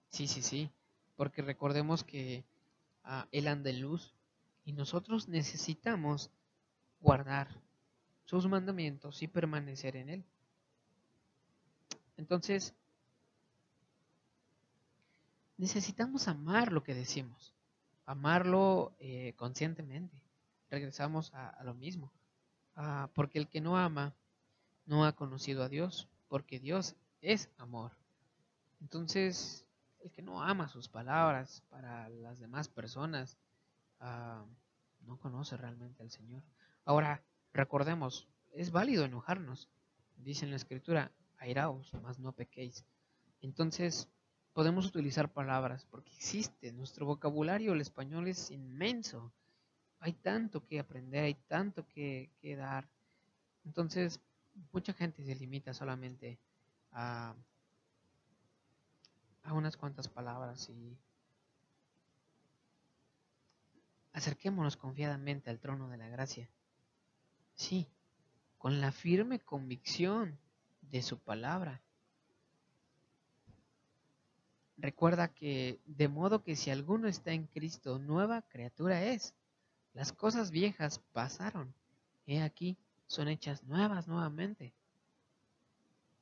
Sí, 0.09 0.27
sí, 0.27 0.41
sí, 0.41 0.69
porque 1.15 1.41
recordemos 1.41 2.03
que 2.03 2.43
ah, 3.05 3.27
Él 3.31 3.47
anda 3.47 3.69
en 3.69 3.81
luz 3.81 4.13
y 4.65 4.73
nosotros 4.73 5.27
necesitamos 5.27 6.31
guardar 6.99 7.47
sus 8.25 8.47
mandamientos 8.47 9.21
y 9.21 9.27
permanecer 9.27 9.95
en 9.95 10.09
Él. 10.09 10.25
Entonces, 12.17 12.73
necesitamos 15.57 16.27
amar 16.27 16.71
lo 16.71 16.83
que 16.83 16.93
decimos, 16.93 17.53
amarlo 18.05 18.95
eh, 18.99 19.33
conscientemente. 19.35 20.15
Regresamos 20.69 21.31
a, 21.33 21.63
lo 21.63 21.73
mismo, 21.75 22.11
porque 23.13 23.37
el 23.37 23.47
que 23.47 23.61
no 23.61 23.77
ama 23.77 24.13
no 24.85 25.05
ha 25.05 25.13
conocido 25.13 25.63
a 25.63 25.69
Dios, 25.69 26.09
porque 26.27 26.59
Dios 26.59 26.95
es 27.21 27.49
amor. 27.57 27.91
Entonces, 28.81 29.64
el 30.05 30.11
que 30.11 30.21
no 30.21 30.41
ama 30.41 30.67
sus 30.67 30.87
palabras 30.87 31.63
para 31.69 32.07
las 32.09 32.39
demás 32.39 32.69
personas, 32.69 33.37
ah, 33.99 34.45
no 35.01 35.17
conoce 35.17 35.57
realmente 35.57 36.03
al 36.03 36.11
Señor. 36.11 36.43
Ahora, 36.85 37.23
recordemos, 37.53 38.27
es 38.53 38.71
válido 38.71 39.03
enojarnos. 39.03 39.67
Dice 40.17 40.45
en 40.45 40.51
la 40.51 40.57
escritura, 40.57 41.11
airaos, 41.37 41.91
mas 42.03 42.19
no 42.19 42.31
pequéis. 42.33 42.85
Entonces, 43.41 44.07
podemos 44.53 44.85
utilizar 44.85 45.33
palabras 45.33 45.85
porque 45.89 46.13
existe. 46.13 46.71
Nuestro 46.71 47.07
vocabulario, 47.07 47.73
el 47.73 47.81
español 47.81 48.27
es 48.27 48.51
inmenso. 48.51 49.33
Hay 49.99 50.13
tanto 50.13 50.63
que 50.65 50.79
aprender, 50.79 51.23
hay 51.23 51.33
tanto 51.33 51.87
que, 51.87 52.29
dar. 52.55 52.87
Entonces, 53.63 54.19
mucha 54.71 54.93
gente 54.93 55.25
se 55.25 55.35
limita 55.35 55.73
solamente 55.73 56.37
a, 56.91 57.33
a 59.45 59.53
unas 59.53 59.77
cuantas 59.77 60.07
palabras 60.07 60.69
y 60.69 60.97
acerquémonos 64.13 64.77
confiadamente 64.77 65.49
al 65.49 65.59
trono 65.59 65.89
de 65.89 65.97
la 65.97 66.09
gracia. 66.09 66.49
Sí, 67.55 67.87
con 68.57 68.81
la 68.81 68.91
firme 68.91 69.39
convicción 69.39 70.37
de 70.81 71.01
su 71.01 71.17
palabra 71.19 71.81
Recuerda 74.77 75.29
que 75.29 75.79
de 75.85 76.07
modo 76.09 76.43
que 76.43 76.55
si 76.55 76.69
alguno 76.69 77.07
está 77.07 77.31
en 77.31 77.47
Cristo, 77.47 77.97
nueva 77.97 78.41
criatura 78.41 79.03
es. 79.03 79.33
Las 79.93 80.11
cosas 80.11 80.51
viejas 80.51 80.99
pasaron. 81.13 81.73
He 82.27 82.41
aquí, 82.41 82.77
son 83.07 83.29
hechas 83.29 83.63
nuevas 83.63 84.07
nuevamente. 84.07 84.73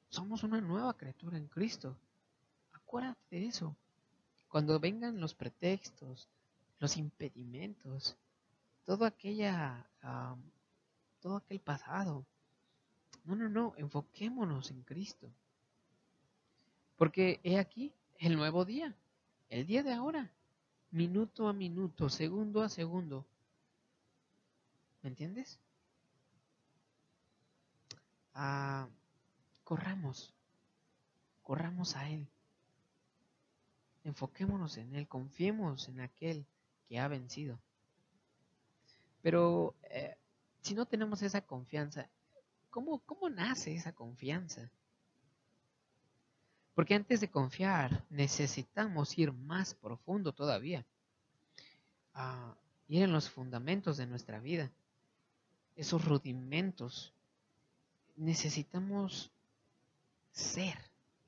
Somos 0.09 0.43
una 0.43 0.61
nueva 0.61 0.95
criatura 0.95 1.37
en 1.37 1.47
Cristo. 1.47 1.97
Acuérdate 2.93 3.39
de 3.39 3.47
eso. 3.47 3.75
Cuando 4.49 4.79
vengan 4.79 5.19
los 5.19 5.33
pretextos, 5.33 6.29
los 6.77 6.95
impedimentos, 6.95 8.15
todo 8.85 9.05
aquella, 9.05 9.89
todo 11.19 11.37
aquel 11.37 11.59
pasado. 11.59 12.23
No, 13.23 13.35
no, 13.35 13.49
no, 13.49 13.73
enfoquémonos 13.77 14.69
en 14.69 14.83
Cristo. 14.83 15.27
Porque 16.95 17.39
he 17.41 17.57
aquí, 17.57 17.91
el 18.19 18.35
nuevo 18.35 18.63
día, 18.63 18.93
el 19.49 19.65
día 19.65 19.81
de 19.81 19.93
ahora, 19.93 20.29
minuto 20.91 21.47
a 21.47 21.53
minuto, 21.53 22.09
segundo 22.09 22.61
a 22.61 22.69
segundo. 22.69 23.25
¿Me 25.01 25.09
entiendes? 25.09 25.57
Ah, 28.35 28.87
corramos, 29.63 30.31
corramos 31.41 31.95
a 31.95 32.07
Él. 32.11 32.27
Enfoquémonos 34.03 34.77
en 34.77 34.95
Él, 34.95 35.07
confiemos 35.07 35.87
en 35.87 36.01
aquel 36.01 36.45
que 36.87 36.99
ha 36.99 37.07
vencido. 37.07 37.59
Pero 39.21 39.75
eh, 39.83 40.17
si 40.61 40.75
no 40.75 40.85
tenemos 40.85 41.21
esa 41.21 41.41
confianza, 41.41 42.09
¿cómo, 42.69 42.99
¿cómo 42.99 43.29
nace 43.29 43.73
esa 43.73 43.93
confianza? 43.93 44.69
Porque 46.75 46.95
antes 46.95 47.21
de 47.21 47.29
confiar 47.29 48.03
necesitamos 48.09 49.17
ir 49.17 49.31
más 49.31 49.75
profundo 49.75 50.33
todavía. 50.33 50.85
ir 52.87 53.03
en 53.03 53.13
los 53.13 53.29
fundamentos 53.29 53.97
de 53.97 54.07
nuestra 54.07 54.39
vida. 54.39 54.71
Esos 55.75 56.05
rudimentos. 56.05 57.13
Necesitamos 58.15 59.31
ser 60.31 60.77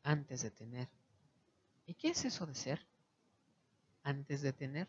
antes 0.03 0.41
de 0.41 0.51
tener. 0.51 0.89
¿Y 1.85 1.93
qué 1.93 2.09
es 2.09 2.25
eso 2.25 2.45
de 2.45 2.55
ser? 2.55 2.85
Antes 4.03 4.41
de 4.41 4.53
tener. 4.53 4.87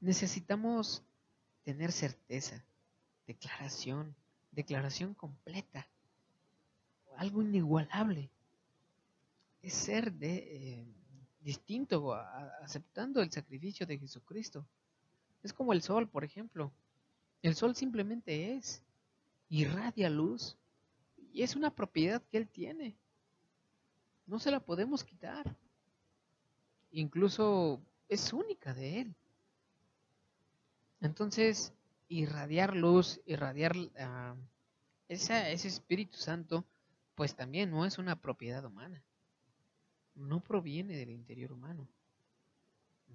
Necesitamos 0.00 1.02
tener 1.64 1.92
certeza, 1.92 2.62
declaración, 3.26 4.14
declaración 4.52 5.14
completa, 5.14 5.86
algo 7.16 7.42
inigualable 7.42 8.30
es 9.62 9.72
ser 9.72 10.12
de, 10.12 10.36
eh, 10.36 10.86
distinto, 11.40 12.14
aceptando 12.62 13.22
el 13.22 13.30
sacrificio 13.30 13.86
de 13.86 13.98
Jesucristo. 13.98 14.66
Es 15.42 15.52
como 15.52 15.72
el 15.72 15.82
sol, 15.82 16.08
por 16.08 16.24
ejemplo. 16.24 16.70
El 17.42 17.54
sol 17.54 17.74
simplemente 17.74 18.56
es, 18.56 18.82
irradia 19.48 20.10
luz 20.10 20.56
y 21.32 21.42
es 21.42 21.56
una 21.56 21.74
propiedad 21.74 22.22
que 22.30 22.38
Él 22.38 22.48
tiene. 22.48 22.94
No 24.26 24.38
se 24.38 24.50
la 24.50 24.60
podemos 24.60 25.02
quitar. 25.02 25.56
Incluso 26.96 27.82
es 28.08 28.32
única 28.32 28.72
de 28.72 29.00
Él. 29.00 29.14
Entonces, 31.00 31.72
irradiar 32.08 32.76
luz, 32.76 33.20
irradiar 33.26 33.76
uh, 33.76 34.36
ese 35.08 35.52
Espíritu 35.52 36.16
Santo, 36.16 36.64
pues 37.16 37.34
también 37.34 37.72
no 37.72 37.84
es 37.84 37.98
una 37.98 38.20
propiedad 38.20 38.64
humana. 38.64 39.02
No 40.14 40.38
proviene 40.40 40.96
del 40.96 41.10
interior 41.10 41.52
humano. 41.52 41.88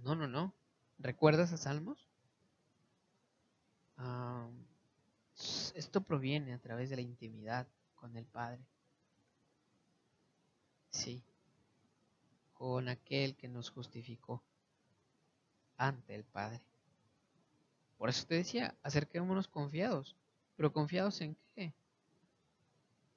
No, 0.03 0.13
no, 0.13 0.27
no. 0.27 0.53
¿Recuerdas 0.97 1.53
a 1.53 1.57
Salmos? 1.57 2.05
Uh, 3.97 4.51
esto 5.73 6.01
proviene 6.01 6.53
a 6.53 6.59
través 6.59 6.89
de 6.89 6.97
la 6.97 7.01
intimidad 7.01 7.65
con 7.95 8.17
el 8.17 8.25
Padre. 8.25 8.61
Sí, 10.89 11.23
con 12.59 12.89
aquel 12.89 13.37
que 13.37 13.47
nos 13.47 13.69
justificó 13.69 14.43
ante 15.77 16.13
el 16.13 16.25
Padre. 16.25 16.61
Por 17.97 18.09
eso 18.09 18.27
te 18.27 18.35
decía, 18.35 18.75
acerquémonos 18.83 19.47
confiados. 19.47 20.17
¿Pero 20.57 20.73
confiados 20.73 21.21
en 21.21 21.37
qué? 21.55 21.73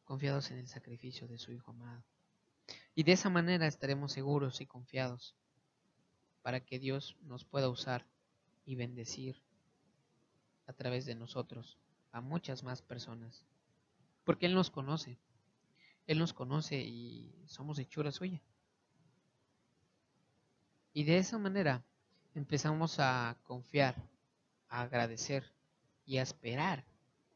Confiados 0.05 0.52
en 0.52 0.59
el 0.59 0.68
sacrificio 0.68 1.26
de 1.26 1.38
su 1.38 1.50
Hijo 1.50 1.72
amado. 1.72 2.05
Y 2.94 3.02
de 3.02 3.11
esa 3.11 3.31
manera 3.31 3.66
estaremos 3.66 4.12
seguros 4.12 4.61
y 4.61 4.66
confiados 4.66 5.35
para 6.42 6.61
que 6.61 6.78
Dios 6.78 7.16
nos 7.22 7.44
pueda 7.44 7.68
usar 7.68 8.07
y 8.64 8.76
bendecir 8.76 9.42
a 10.68 10.72
través 10.72 11.05
de 11.05 11.16
nosotros 11.16 11.78
a 12.12 12.20
muchas 12.20 12.62
más 12.62 12.81
personas. 12.81 13.44
Porque 14.22 14.46
Él 14.46 14.55
nos 14.55 14.70
conoce. 14.70 15.18
Él 16.07 16.20
nos 16.20 16.33
conoce 16.33 16.76
y 16.76 17.35
somos 17.46 17.81
hechura 17.81 18.12
suya. 18.12 18.40
Y 20.92 21.05
de 21.05 21.18
esa 21.18 21.38
manera 21.38 21.83
empezamos 22.35 22.98
a 22.98 23.37
confiar, 23.44 23.96
a 24.68 24.83
agradecer 24.83 25.44
y 26.05 26.18
a 26.18 26.22
esperar 26.22 26.85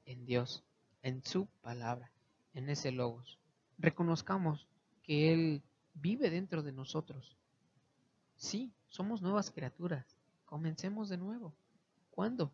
en 0.05 0.25
Dios, 0.27 0.63
en 1.03 1.23
su 1.25 1.47
palabra, 1.63 2.11
en 2.55 2.69
ese 2.69 2.93
logos. 2.93 3.39
Reconozcamos 3.79 4.67
que 5.03 5.33
Él 5.33 5.63
vive 5.95 6.31
dentro 6.31 6.63
de 6.63 6.73
nosotros. 6.73 7.37
Sí, 8.37 8.73
somos 8.89 9.23
nuevas 9.23 9.51
criaturas. 9.51 10.17
Comencemos 10.45 11.09
de 11.09 11.17
nuevo. 11.17 11.55
¿Cuándo? 12.11 12.53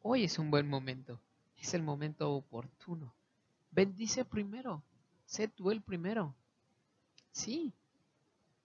Hoy 0.00 0.24
es 0.24 0.38
un 0.38 0.50
buen 0.50 0.68
momento. 0.68 1.20
Es 1.56 1.74
el 1.74 1.82
momento 1.82 2.32
oportuno. 2.32 3.14
Bendice 3.70 4.24
primero. 4.24 4.82
Sé 5.26 5.48
tú 5.48 5.70
el 5.70 5.80
primero. 5.80 6.34
Sí. 7.30 7.72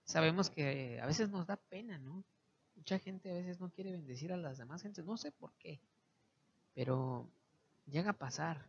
Sabemos 0.08 0.48
que 0.48 0.98
a 1.02 1.06
veces 1.06 1.28
nos 1.28 1.46
da 1.46 1.56
pena, 1.56 1.98
¿no? 1.98 2.24
Mucha 2.76 2.98
gente 2.98 3.30
a 3.30 3.34
veces 3.34 3.60
no 3.60 3.68
quiere 3.68 3.92
bendecir 3.92 4.32
a 4.32 4.38
las 4.38 4.56
demás 4.56 4.80
gentes. 4.80 5.04
No 5.04 5.18
sé 5.18 5.32
por 5.32 5.52
qué. 5.58 5.80
Pero 6.74 7.28
llega 7.84 8.12
a 8.12 8.18
pasar. 8.18 8.64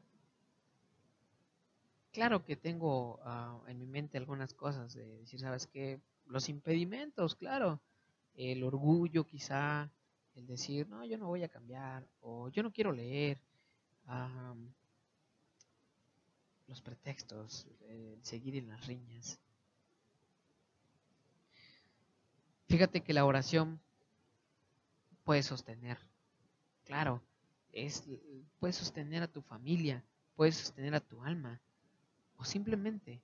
Claro 2.12 2.44
que 2.44 2.58
tengo 2.58 3.22
ah, 3.24 3.58
en 3.68 3.80
mi 3.80 3.86
mente 3.86 4.18
algunas 4.18 4.54
cosas 4.54 4.94
de 4.94 5.06
decir, 5.20 5.40
¿sabes 5.40 5.66
qué? 5.66 6.02
Los 6.26 6.50
impedimentos, 6.50 7.36
claro. 7.36 7.80
El 8.36 8.62
orgullo 8.62 9.26
quizá, 9.26 9.90
el 10.36 10.46
decir, 10.46 10.90
no, 10.90 11.06
yo 11.06 11.18
no 11.18 11.28
voy 11.28 11.44
a 11.44 11.50
cambiar, 11.50 12.06
o 12.20 12.50
yo 12.50 12.64
no 12.64 12.74
quiero 12.74 12.92
leer, 12.92 13.42
los 16.68 16.82
pretextos, 16.82 17.66
el 17.88 18.20
seguir 18.24 18.58
en 18.58 18.68
las 18.68 18.86
riñas. 18.88 19.40
Fíjate 22.70 23.02
que 23.02 23.14
la 23.14 23.26
oración 23.26 23.82
puede 25.26 25.44
sostener, 25.44 25.98
claro, 26.86 27.22
es, 27.74 28.06
puede 28.60 28.72
sostener 28.74 29.24
a 29.24 29.28
tu 29.28 29.42
familia, 29.42 30.04
puede 30.36 30.54
sostener 30.54 30.96
a 30.96 31.02
tu 31.02 31.22
alma, 31.24 31.60
o 32.38 32.46
simplemente 32.46 33.22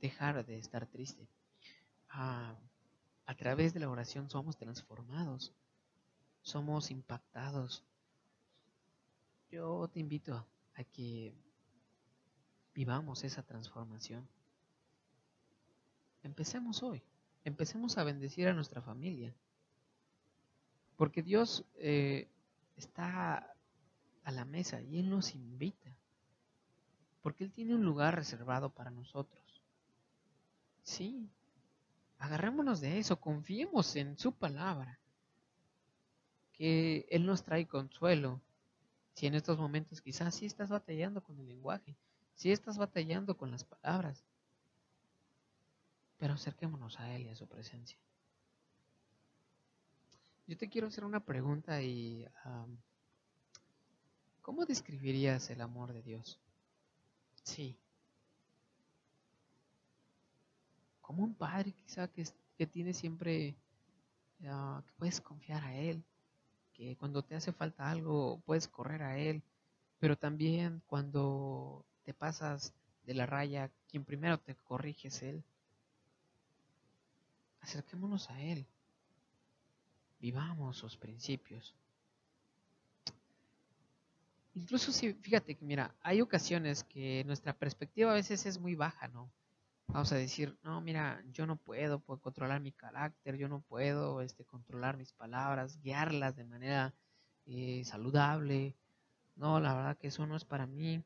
dejar 0.00 0.44
de 0.44 0.58
estar 0.58 0.86
triste. 0.86 1.28
a 2.08 2.56
través 3.36 3.72
de 3.72 3.78
la 3.78 3.88
oración 3.88 4.28
somos 4.28 4.56
transformados 4.56 5.54
somos 6.42 6.90
impactados. 6.90 7.84
Yo 9.50 9.88
te 9.88 10.00
invito 10.00 10.46
a 10.74 10.84
que 10.84 11.34
vivamos 12.74 13.24
esa 13.24 13.42
transformación. 13.42 14.26
Empecemos 16.22 16.82
hoy, 16.82 17.02
empecemos 17.44 17.98
a 17.98 18.04
bendecir 18.04 18.48
a 18.48 18.54
nuestra 18.54 18.82
familia, 18.82 19.34
porque 20.96 21.22
Dios 21.22 21.64
eh, 21.76 22.28
está 22.76 23.54
a 24.24 24.32
la 24.32 24.44
mesa 24.44 24.80
y 24.82 24.98
Él 24.98 25.10
nos 25.10 25.34
invita, 25.34 25.96
porque 27.22 27.44
Él 27.44 27.52
tiene 27.52 27.74
un 27.74 27.84
lugar 27.84 28.14
reservado 28.14 28.70
para 28.70 28.90
nosotros. 28.90 29.62
Sí, 30.82 31.28
agarrémonos 32.18 32.80
de 32.80 32.98
eso, 32.98 33.20
confiemos 33.20 33.96
en 33.96 34.18
su 34.18 34.32
palabra 34.32 34.98
que 36.52 37.06
Él 37.10 37.24
nos 37.24 37.42
trae 37.42 37.66
consuelo. 37.66 38.40
Si 39.14 39.26
en 39.26 39.34
estos 39.34 39.58
momentos 39.58 40.00
quizás 40.00 40.34
sí 40.34 40.46
estás 40.46 40.68
batallando 40.68 41.22
con 41.22 41.38
el 41.38 41.48
lenguaje, 41.48 41.96
si 42.34 42.52
estás 42.52 42.78
batallando 42.78 43.36
con 43.36 43.50
las 43.50 43.64
palabras, 43.64 44.24
pero 46.20 46.34
acerquémonos 46.34 47.00
a 47.00 47.12
Él 47.14 47.22
y 47.22 47.28
a 47.30 47.34
su 47.34 47.48
presencia. 47.48 47.98
Yo 50.46 50.56
te 50.56 50.68
quiero 50.68 50.88
hacer 50.88 51.04
una 51.04 51.20
pregunta 51.20 51.82
y 51.82 52.26
¿cómo 54.42 54.66
describirías 54.66 55.48
el 55.48 55.62
amor 55.62 55.94
de 55.94 56.02
Dios? 56.02 56.38
Sí. 57.42 57.78
Como 61.00 61.24
un 61.24 61.34
padre 61.34 61.72
quizá 61.72 62.06
que, 62.08 62.24
que 62.58 62.66
tiene 62.66 62.92
siempre, 62.92 63.56
ah, 64.46 64.82
que 64.84 64.92
puedes 64.98 65.20
confiar 65.22 65.64
a 65.64 65.74
Él, 65.74 66.04
cuando 66.98 67.22
te 67.22 67.34
hace 67.34 67.52
falta 67.52 67.90
algo 67.90 68.40
puedes 68.46 68.68
correr 68.68 69.02
a 69.02 69.18
Él, 69.18 69.42
pero 69.98 70.16
también 70.16 70.82
cuando 70.86 71.84
te 72.04 72.14
pasas 72.14 72.72
de 73.04 73.14
la 73.14 73.26
raya, 73.26 73.70
quien 73.88 74.04
primero 74.04 74.38
te 74.38 74.54
corrige 74.54 75.08
es 75.08 75.22
Él. 75.22 75.44
Acerquémonos 77.60 78.30
a 78.30 78.40
Él. 78.40 78.66
Vivamos 80.18 80.76
sus 80.76 80.96
principios. 80.96 81.74
Incluso 84.54 84.92
si, 84.92 85.14
fíjate 85.14 85.54
que 85.54 85.64
mira, 85.64 85.94
hay 86.02 86.20
ocasiones 86.20 86.84
que 86.84 87.24
nuestra 87.24 87.52
perspectiva 87.52 88.10
a 88.10 88.14
veces 88.14 88.44
es 88.46 88.58
muy 88.58 88.74
baja, 88.74 89.08
¿no? 89.08 89.30
vamos 89.92 90.12
a 90.12 90.16
decir, 90.16 90.56
no, 90.62 90.80
mira, 90.80 91.22
yo 91.32 91.46
no 91.46 91.56
puedo, 91.56 91.98
puedo 92.00 92.20
controlar 92.20 92.60
mi 92.60 92.72
carácter, 92.72 93.36
yo 93.36 93.48
no 93.48 93.60
puedo 93.60 94.20
este, 94.20 94.44
controlar 94.44 94.96
mis 94.96 95.12
palabras, 95.12 95.80
guiarlas 95.82 96.36
de 96.36 96.44
manera 96.44 96.94
eh, 97.46 97.82
saludable. 97.84 98.74
No, 99.36 99.60
la 99.60 99.74
verdad 99.74 99.98
que 99.98 100.08
eso 100.08 100.26
no 100.26 100.36
es 100.36 100.44
para 100.44 100.66
mí. 100.66 101.02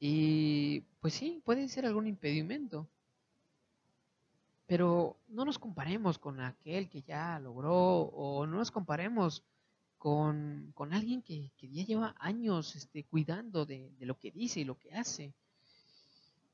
y 0.00 0.80
pues 1.00 1.14
sí, 1.14 1.40
puede 1.44 1.68
ser 1.68 1.86
algún 1.86 2.06
impedimento. 2.06 2.86
Pero 4.68 5.16
no 5.28 5.44
nos 5.44 5.58
comparemos 5.58 6.18
con 6.18 6.40
aquel 6.40 6.88
que 6.88 7.02
ya 7.02 7.40
logró 7.40 8.02
o 8.02 8.46
no 8.46 8.58
nos 8.58 8.70
comparemos 8.70 9.42
con, 9.96 10.74
alguien 10.92 11.22
que, 11.22 11.50
ya 11.60 11.84
lleva 11.84 12.14
años 12.18 12.76
este, 12.76 13.02
cuidando 13.04 13.66
de, 13.66 13.90
de 13.98 14.06
lo 14.06 14.18
que 14.18 14.30
dice 14.30 14.60
y 14.60 14.64
lo 14.64 14.78
que 14.78 14.94
hace. 14.94 15.32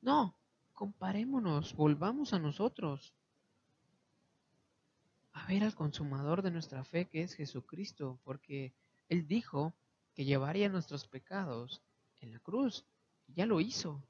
No, 0.00 0.34
comparémonos, 0.74 1.74
volvamos 1.74 2.32
a 2.32 2.38
nosotros. 2.38 3.12
A 5.32 5.46
ver 5.48 5.64
al 5.64 5.74
consumador 5.74 6.42
de 6.42 6.52
nuestra 6.52 6.84
fe 6.84 7.06
que 7.06 7.22
es 7.22 7.34
Jesucristo, 7.34 8.18
porque 8.22 8.72
Él 9.08 9.26
dijo 9.26 9.74
que 10.14 10.24
llevaría 10.24 10.68
nuestros 10.68 11.08
pecados 11.08 11.82
en 12.20 12.30
la 12.30 12.38
cruz. 12.38 12.84
Y 13.26 13.34
ya 13.34 13.44
lo 13.44 13.60
hizo. 13.60 14.00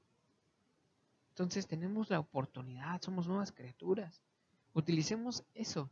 Entonces 1.35 1.67
tenemos 1.67 2.11
la 2.11 2.21
oportunidad, 2.21 3.03
somos 3.03 3.27
nuevas 3.27 3.51
criaturas. 3.51 4.23
Utilicemos 4.73 5.43
eso. 5.53 5.91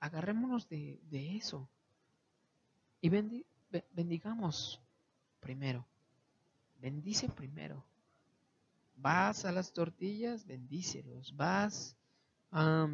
Agarrémonos 0.00 0.68
de, 0.68 0.98
eso. 1.36 1.68
Y 3.00 3.10
bendigamos 3.92 4.80
primero. 5.38 5.86
Bendice 6.80 7.28
primero. 7.28 7.84
Vas 8.96 9.44
a 9.44 9.52
las 9.52 9.72
tortillas, 9.72 10.44
bendícelos. 10.44 11.36
Vas 11.36 11.96
a 12.50 12.88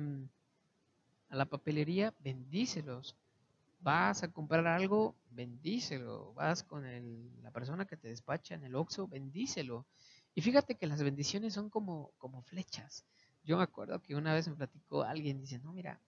la 1.31 1.47
papelería, 1.47 2.13
bendícelos. 2.21 3.17
Vas 3.81 4.23
a 4.23 4.31
comprar 4.31 4.67
algo, 4.67 5.15
bendícelo. 5.31 6.35
Vas 6.35 6.63
con 6.65 6.85
la 7.43 7.51
persona 7.51 7.87
que 7.87 7.97
te 7.97 8.09
despacha 8.09 8.55
en 8.55 8.65
el 8.65 8.75
Oxxo, 8.75 9.09
bendícelo. 9.09 9.87
Y 10.37 10.43
fíjate 10.43 10.75
que 10.75 10.87
las 10.87 11.03
bendiciones 11.03 11.55
son 11.55 11.71
como, 11.71 12.13
como 12.19 12.43
flechas. 12.43 13.07
Yo 13.43 13.57
me 13.57 13.63
acuerdo 13.63 14.03
que 14.03 14.15
una 14.15 14.35
vez 14.35 14.47
me 14.47 14.55
platicó 14.55 15.03
alguien, 15.03 15.41
dice, 15.41 15.59
no, 15.61 15.73
mira, 15.73 15.99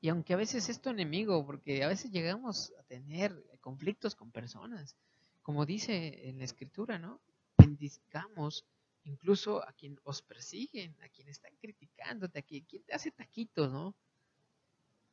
Y 0.00 0.08
aunque 0.08 0.34
a 0.34 0.36
veces 0.36 0.68
es 0.68 0.80
tu 0.80 0.90
enemigo, 0.90 1.46
porque 1.46 1.84
a 1.84 1.86
veces 1.86 2.10
llegamos 2.10 2.72
a 2.80 2.82
tener 2.82 3.32
conflictos 3.60 4.16
con 4.16 4.32
personas, 4.32 4.96
como 5.42 5.64
dice 5.64 6.28
en 6.28 6.38
la 6.38 6.44
escritura, 6.44 6.98
¿no? 6.98 7.20
Bendizcamos 7.56 8.64
incluso 9.04 9.62
a 9.62 9.72
quien 9.74 10.00
os 10.02 10.22
persiguen, 10.22 10.96
a 11.00 11.08
quien 11.08 11.28
están 11.28 11.54
criticándote, 11.60 12.40
a 12.40 12.42
quien, 12.42 12.64
te 12.64 12.92
hace 12.92 13.12
taquitos, 13.12 13.70
¿no? 13.70 13.94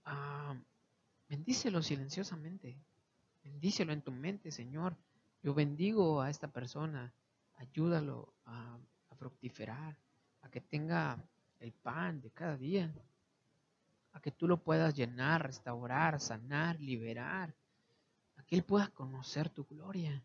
Ah, 0.06 0.60
bendícelo 1.28 1.84
silenciosamente, 1.84 2.76
bendícelo 3.44 3.94
en 3.94 4.02
tu 4.02 4.12
mente, 4.12 4.50
Señor. 4.50 4.98
Yo 5.44 5.54
bendigo 5.54 6.20
a 6.20 6.32
esta 6.32 6.48
persona, 6.48 7.14
ayúdalo 7.60 8.34
a, 8.46 8.78
a 9.10 9.16
fructiferar, 9.16 9.96
a 10.42 10.50
que 10.50 10.62
tenga 10.62 11.18
el 11.60 11.72
pan 11.72 12.22
de 12.22 12.32
cada 12.32 12.58
día, 12.58 12.92
a 14.14 14.22
que 14.22 14.32
tú 14.32 14.48
lo 14.48 14.58
puedas 14.58 14.96
llenar, 14.96 15.44
restaurar, 15.44 16.20
sanar, 16.20 16.80
liberar, 16.80 17.54
a 18.38 18.44
que 18.44 18.56
Él 18.56 18.64
pueda 18.64 18.88
conocer 18.88 19.50
tu 19.50 19.66
gloria. 19.66 20.24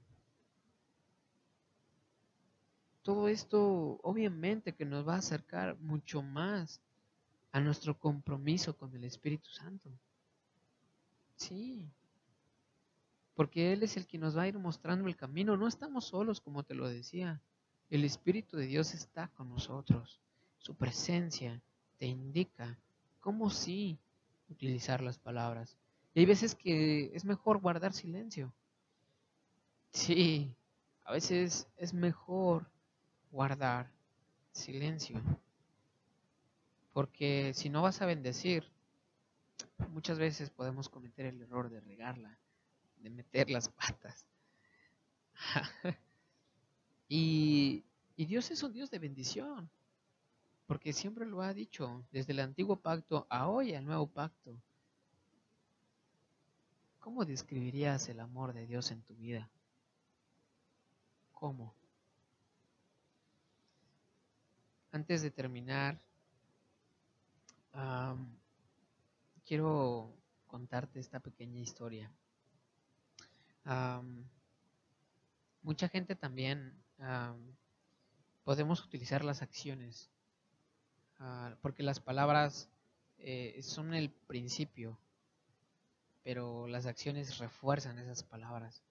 Todo 3.02 3.28
esto 3.28 4.00
obviamente 4.02 4.72
que 4.72 4.86
nos 4.86 5.06
va 5.06 5.16
a 5.16 5.18
acercar 5.18 5.76
mucho 5.80 6.22
más 6.22 6.80
a 7.52 7.60
nuestro 7.60 7.98
compromiso 7.98 8.76
con 8.76 8.94
el 8.94 9.04
Espíritu 9.04 9.50
Santo. 9.50 9.90
Sí, 11.36 11.86
porque 13.34 13.72
Él 13.72 13.82
es 13.82 13.96
el 13.96 14.06
que 14.06 14.18
nos 14.18 14.36
va 14.36 14.42
a 14.42 14.48
ir 14.48 14.58
mostrando 14.58 15.08
el 15.08 15.16
camino. 15.16 15.56
No 15.56 15.66
estamos 15.66 16.06
solos, 16.06 16.40
como 16.40 16.62
te 16.62 16.74
lo 16.74 16.88
decía. 16.88 17.40
El 17.90 18.04
Espíritu 18.04 18.56
de 18.56 18.66
Dios 18.66 18.94
está 18.94 19.28
con 19.28 19.48
nosotros. 19.48 20.20
Su 20.58 20.74
presencia 20.74 21.60
te 21.98 22.06
indica 22.06 22.78
cómo 23.20 23.50
sí 23.50 23.98
utilizar 24.48 25.02
las 25.02 25.18
palabras. 25.18 25.76
Y 26.14 26.20
hay 26.20 26.26
veces 26.26 26.54
que 26.54 27.10
es 27.14 27.24
mejor 27.24 27.60
guardar 27.60 27.92
silencio. 27.92 28.52
Sí, 29.90 30.54
a 31.04 31.12
veces 31.12 31.66
es 31.76 31.92
mejor 31.92 32.66
guardar 33.30 33.90
silencio. 34.52 35.20
Porque 36.92 37.52
si 37.54 37.68
no 37.68 37.82
vas 37.82 38.00
a 38.00 38.06
bendecir, 38.06 38.64
muchas 39.90 40.18
veces 40.18 40.50
podemos 40.50 40.88
cometer 40.88 41.26
el 41.26 41.42
error 41.42 41.68
de 41.68 41.80
regarla, 41.80 42.38
de 43.04 43.10
meter 43.10 43.50
las 43.50 43.68
patas. 43.68 44.26
y, 47.08 47.84
y 48.16 48.24
Dios 48.24 48.50
es 48.50 48.62
un 48.62 48.72
Dios 48.72 48.90
de 48.90 48.98
bendición. 48.98 49.70
Porque 50.66 50.94
siempre 50.94 51.26
lo 51.26 51.42
ha 51.42 51.52
dicho, 51.52 52.02
desde 52.10 52.32
el 52.32 52.40
antiguo 52.40 52.76
pacto 52.76 53.26
a 53.28 53.48
hoy 53.48 53.74
al 53.74 53.84
nuevo 53.84 54.06
pacto. 54.06 54.56
¿Cómo 56.98 57.26
describirías 57.26 58.08
el 58.08 58.18
amor 58.18 58.54
de 58.54 58.66
Dios 58.66 58.90
en 58.90 59.02
tu 59.02 59.14
vida? 59.14 59.50
¿Cómo? 61.32 61.74
Antes 64.90 65.20
de 65.20 65.30
terminar, 65.30 66.00
quiero 69.44 70.10
contarte 70.46 70.98
esta 71.00 71.20
pequeña 71.20 71.60
historia. 71.60 72.10
Mucha 75.62 75.88
gente 75.88 76.14
también 76.14 76.74
podemos 78.44 78.84
utilizar 78.84 79.24
las 79.24 79.42
acciones 79.42 80.10
Ah, 81.26 81.56
porque 81.62 81.82
las 81.82 82.00
palabras 82.00 82.68
eh, 83.18 83.58
son 83.62 83.94
el 83.94 84.10
principio, 84.10 84.98
pero 86.22 86.66
las 86.66 86.86
acciones 86.86 87.38
refuerzan 87.38 87.98
esas 87.98 88.22
palabras. 88.22 88.82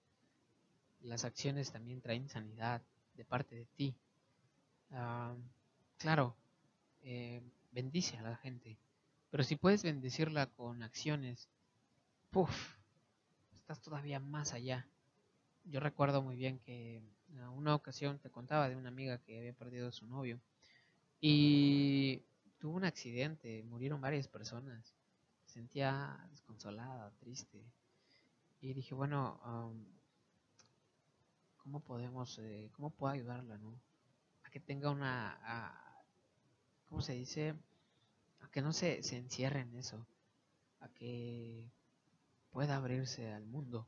Las 1.00 1.24
acciones 1.24 1.70
también 1.70 2.00
traen 2.00 2.28
sanidad 2.28 2.82
de 3.14 3.24
parte 3.24 3.54
de 3.54 3.66
ti. 3.76 3.94
Claro, 5.98 6.36
eh, 7.02 7.42
bendice 7.72 8.16
a 8.18 8.22
la 8.22 8.36
gente, 8.36 8.76
pero 9.30 9.42
si 9.42 9.56
puedes 9.56 9.82
bendecirla 9.82 10.46
con 10.46 10.82
acciones, 10.82 11.48
puff, 12.30 12.76
estás 13.64 13.80
todavía 13.80 14.20
más 14.20 14.52
allá. 14.52 14.86
Yo 15.64 15.80
recuerdo 15.80 16.20
muy 16.20 16.36
bien 16.36 16.58
que 16.58 16.96
en 16.96 17.48
una 17.48 17.74
ocasión 17.74 18.18
te 18.18 18.28
contaba 18.28 18.68
de 18.68 18.76
una 18.76 18.90
amiga 18.90 19.16
que 19.16 19.38
había 19.38 19.54
perdido 19.54 19.88
a 19.88 19.92
su 19.92 20.06
novio 20.06 20.38
y 21.18 22.22
tuvo 22.58 22.76
un 22.76 22.84
accidente, 22.84 23.62
murieron 23.62 24.02
varias 24.02 24.28
personas. 24.28 24.94
sentía 25.46 26.28
desconsolada, 26.30 27.10
triste. 27.20 27.64
Y 28.60 28.74
dije, 28.74 28.94
bueno, 28.94 29.40
¿cómo 31.56 31.80
podemos, 31.80 32.38
eh, 32.40 32.68
cómo 32.76 32.90
puedo 32.90 33.14
ayudarla, 33.14 33.56
no? 33.56 33.80
A 34.42 34.50
que 34.50 34.60
tenga 34.60 34.90
una, 34.90 35.38
¿cómo 36.90 37.00
se 37.00 37.14
dice? 37.14 37.54
A 38.40 38.50
que 38.50 38.60
no 38.60 38.74
se, 38.74 39.02
se 39.02 39.16
encierre 39.16 39.60
en 39.60 39.74
eso. 39.74 40.06
A 40.80 40.88
que 40.88 41.64
pueda 42.54 42.76
abrirse 42.76 43.32
al 43.32 43.44
mundo. 43.44 43.84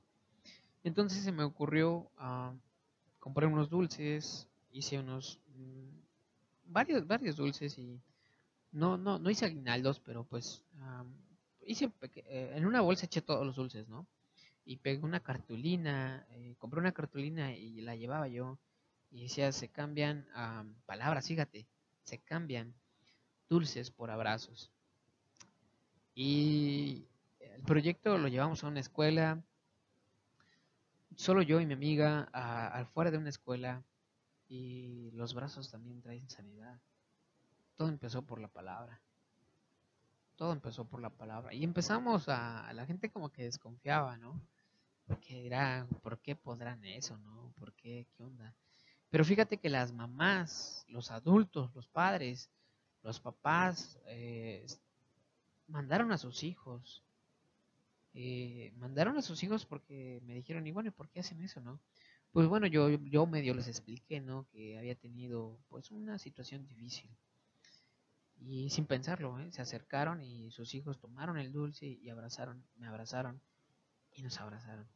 Entonces 0.82 1.22
se 1.22 1.30
me 1.30 1.44
ocurrió 1.44 2.10
comprar 3.20 3.48
unos 3.48 3.70
dulces, 3.70 4.48
hice 4.72 4.98
unos 4.98 5.38
mm, 5.54 6.72
varios, 6.72 7.06
varios 7.06 7.36
dulces 7.36 7.78
y 7.78 8.00
no, 8.72 8.98
no, 8.98 9.20
no 9.20 9.30
hice 9.30 9.46
aguinaldos, 9.46 10.00
pero 10.00 10.24
pues 10.24 10.64
hice, 11.64 11.92
eh, 12.16 12.52
en 12.56 12.66
una 12.66 12.80
bolsa 12.80 13.06
eché 13.06 13.22
todos 13.22 13.46
los 13.46 13.54
dulces, 13.54 13.88
¿no? 13.88 14.04
Y 14.64 14.78
pegué 14.78 15.04
una 15.04 15.20
cartulina, 15.20 16.26
eh, 16.30 16.56
compré 16.58 16.80
una 16.80 16.92
cartulina 16.92 17.54
y 17.54 17.80
la 17.82 17.94
llevaba 17.94 18.26
yo. 18.26 18.58
Y 19.12 19.22
decía, 19.22 19.52
se 19.52 19.68
cambian 19.68 20.26
palabras, 20.86 21.28
fíjate, 21.28 21.68
se 22.02 22.18
cambian 22.18 22.74
dulces 23.48 23.92
por 23.92 24.10
abrazos. 24.10 24.72
Y 26.16 27.06
el 27.56 27.62
proyecto 27.62 28.18
lo 28.18 28.28
llevamos 28.28 28.62
a 28.62 28.68
una 28.68 28.80
escuela, 28.80 29.42
solo 31.16 31.40
yo 31.40 31.58
y 31.60 31.66
mi 31.66 31.72
amiga, 31.72 32.22
al 32.32 32.86
fuera 32.86 33.10
de 33.10 33.16
una 33.16 33.30
escuela, 33.30 33.82
y 34.48 35.10
los 35.12 35.34
brazos 35.34 35.70
también 35.70 36.02
traen 36.02 36.28
sanidad. 36.28 36.78
Todo 37.76 37.88
empezó 37.88 38.22
por 38.22 38.40
la 38.40 38.48
palabra. 38.48 39.00
Todo 40.36 40.52
empezó 40.52 40.84
por 40.84 41.00
la 41.00 41.10
palabra. 41.10 41.54
Y 41.54 41.64
empezamos 41.64 42.28
a, 42.28 42.70
la 42.74 42.84
gente 42.84 43.10
como 43.10 43.30
que 43.30 43.44
desconfiaba, 43.44 44.18
¿no? 44.18 44.38
Porque 45.06 45.42
dirá, 45.42 45.86
¿por 46.02 46.18
qué 46.18 46.36
podrán 46.36 46.84
eso, 46.84 47.16
no? 47.16 47.54
¿Por 47.58 47.72
qué? 47.72 48.06
¿Qué 48.16 48.22
onda? 48.22 48.54
Pero 49.08 49.24
fíjate 49.24 49.56
que 49.56 49.70
las 49.70 49.92
mamás, 49.92 50.84
los 50.88 51.10
adultos, 51.10 51.74
los 51.74 51.88
padres, 51.88 52.50
los 53.02 53.18
papás, 53.18 53.98
eh, 54.06 54.66
mandaron 55.68 56.12
a 56.12 56.18
sus 56.18 56.42
hijos. 56.42 57.02
Eh, 58.18 58.72
mandaron 58.78 59.18
a 59.18 59.22
sus 59.22 59.42
hijos 59.42 59.66
porque 59.66 60.22
me 60.24 60.34
dijeron, 60.34 60.66
y 60.66 60.72
bueno, 60.72 60.88
¿y 60.88 60.92
por 60.92 61.10
qué 61.10 61.20
hacen 61.20 61.42
eso, 61.42 61.60
no? 61.60 61.78
Pues 62.32 62.48
bueno, 62.48 62.66
yo, 62.66 62.88
yo 62.88 63.26
medio 63.26 63.52
les 63.52 63.68
expliqué, 63.68 64.22
¿no? 64.22 64.46
Que 64.52 64.78
había 64.78 64.94
tenido 64.94 65.58
pues 65.68 65.90
una 65.90 66.18
situación 66.18 66.66
difícil. 66.66 67.10
Y 68.40 68.70
sin 68.70 68.86
pensarlo, 68.86 69.38
¿eh? 69.38 69.52
se 69.52 69.60
acercaron 69.60 70.22
y 70.22 70.50
sus 70.50 70.74
hijos 70.74 70.98
tomaron 70.98 71.36
el 71.36 71.52
dulce 71.52 71.86
y 71.86 72.08
abrazaron, 72.08 72.64
me 72.76 72.86
abrazaron 72.86 73.38
y 74.14 74.22
nos 74.22 74.40
abrazaron. 74.40 74.86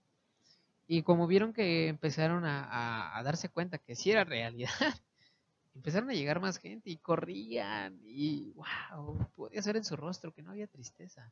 Y 0.87 1.03
como 1.03 1.27
vieron 1.27 1.53
que 1.53 1.89
empezaron 1.89 2.45
a, 2.47 3.21
darse 3.23 3.51
cuenta 3.51 3.77
que 3.77 3.97
sí 3.97 4.11
era 4.11 4.25
realidad, 4.25 4.71
empezaron 5.75 6.09
a 6.09 6.15
llegar 6.15 6.41
más 6.41 6.59
gente 6.59 6.89
y 6.89 6.97
corrían 6.97 8.01
y 8.03 8.53
wow, 8.53 9.29
podía 9.37 9.61
ser 9.61 9.77
en 9.77 9.85
su 9.85 9.95
rostro 9.95 10.33
que 10.33 10.43
no 10.43 10.53
había 10.53 10.67
tristeza. 10.67 11.31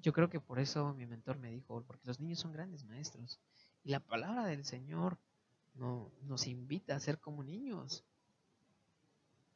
Yo 0.00 0.12
creo 0.12 0.30
que 0.30 0.40
por 0.40 0.58
eso 0.58 0.94
mi 0.94 1.06
mentor 1.06 1.38
me 1.38 1.50
dijo, 1.50 1.82
porque 1.86 2.06
los 2.06 2.20
niños 2.20 2.38
son 2.38 2.52
grandes 2.52 2.84
maestros. 2.84 3.40
Y 3.84 3.90
la 3.90 4.00
palabra 4.00 4.46
del 4.46 4.64
Señor 4.64 5.18
no, 5.74 6.10
nos 6.22 6.46
invita 6.46 6.94
a 6.94 7.00
ser 7.00 7.18
como 7.18 7.42
niños. 7.42 8.04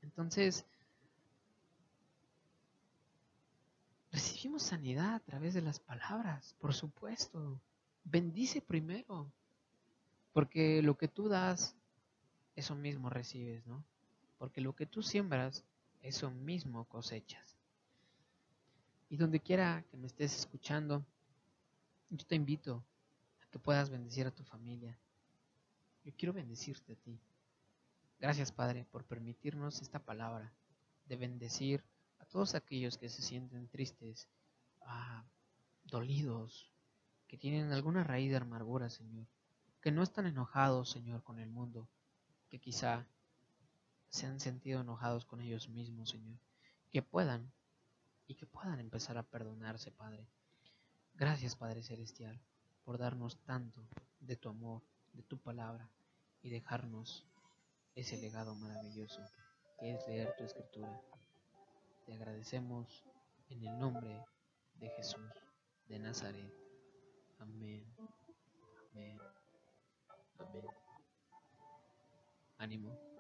Entonces, 0.03 0.65
recibimos 4.11 4.63
sanidad 4.63 5.15
a 5.15 5.21
través 5.21 5.55
de 5.55 5.63
las 5.63 5.79
palabras, 5.79 6.55
por 6.61 6.75
supuesto. 6.75 7.61
Bendice 8.05 8.61
primero, 8.61 9.31
porque 10.33 10.83
lo 10.83 10.97
que 10.97 11.09
tú 11.09 11.29
das, 11.29 11.77
eso 12.57 12.75
mismo 12.75 13.11
recibes, 13.11 13.67
¿no? 13.67 13.85
Porque 14.39 14.61
lo 14.61 14.75
que 14.75 14.87
tú 14.87 15.03
siembras, 15.03 15.65
eso 16.03 16.31
mismo 16.31 16.85
cosechas. 16.87 17.52
Y 19.13 19.19
donde 19.19 19.41
quiera 19.41 19.85
que 19.91 19.99
me 19.99 20.07
estés 20.07 20.35
escuchando, 20.39 21.05
yo 22.09 22.25
te 22.25 22.35
invito 22.35 22.83
que 23.51 23.59
puedas 23.59 23.91
bendecir 23.91 24.27
a 24.27 24.31
tu 24.31 24.43
familia. 24.43 24.99
Yo 26.03 26.15
quiero 26.17 26.33
bendecirte 26.33 26.95
a 26.95 26.97
ti. 26.97 27.21
Gracias, 28.19 28.53
Padre, 28.53 28.87
por 28.91 29.05
permitirnos 29.05 29.83
esta 29.83 29.99
palabra 29.99 30.51
de 31.05 31.17
bendecir 31.17 31.85
a 32.21 32.25
todos 32.25 32.55
aquellos 32.55 32.97
que 32.97 33.11
se 33.11 33.21
sienten 33.21 33.69
tristes, 33.69 34.29
ah, 34.81 35.23
dolidos, 35.85 36.73
que 37.29 37.37
tienen 37.37 37.71
alguna 37.71 38.05
raíz 38.05 38.31
de 38.31 38.39
amargura, 38.39 38.89
Señor, 38.89 39.27
que 39.83 39.93
no 39.93 40.03
están 40.03 40.27
enojados, 40.27 40.89
Señor, 40.89 41.23
con 41.23 41.39
el 41.39 41.51
mundo, 41.51 41.87
que 42.49 42.59
quizá 42.59 43.07
se 44.09 44.25
han 44.25 44.41
sentido 44.41 44.81
enojados 44.81 45.27
con 45.27 45.43
ellos 45.43 45.69
mismos, 45.69 46.09
Señor, 46.09 46.39
que 46.91 47.03
puedan 47.03 47.53
y 48.33 48.35
que 48.35 48.47
puedan 48.47 48.81
empezar 48.81 49.19
a 49.19 49.23
perdonarse, 49.23 49.91
Padre. 49.91 50.27
Gracias, 51.15 51.55
Padre 51.55 51.83
Celestial, 51.83 52.41
por 52.83 52.97
darnos 52.97 53.37
tanto 53.45 53.87
de 54.21 54.37
tu 54.37 54.49
amor, 54.49 54.83
de 55.13 55.23
tu 55.23 55.37
palabra 55.39 55.91
y 56.43 56.49
dejarnos 56.49 57.27
ese 57.95 58.17
legado 58.17 58.55
maravilloso 58.55 59.21
que 59.79 59.93
es 59.93 60.09
leer 60.09 60.35
tu 60.39 60.45
escritura. 60.45 60.99
Te 62.07 62.15
agradecemos 62.15 63.05
en 63.51 63.67
el 63.67 63.79
nombre 63.79 64.25
de 64.77 64.89
Jesús 64.89 65.31
de 65.89 65.99
Nazaret. 65.99 66.55
Amén. 67.39 67.85
Amén. 68.93 69.21
Amén. 70.39 70.67
Ánimo. 72.57 73.12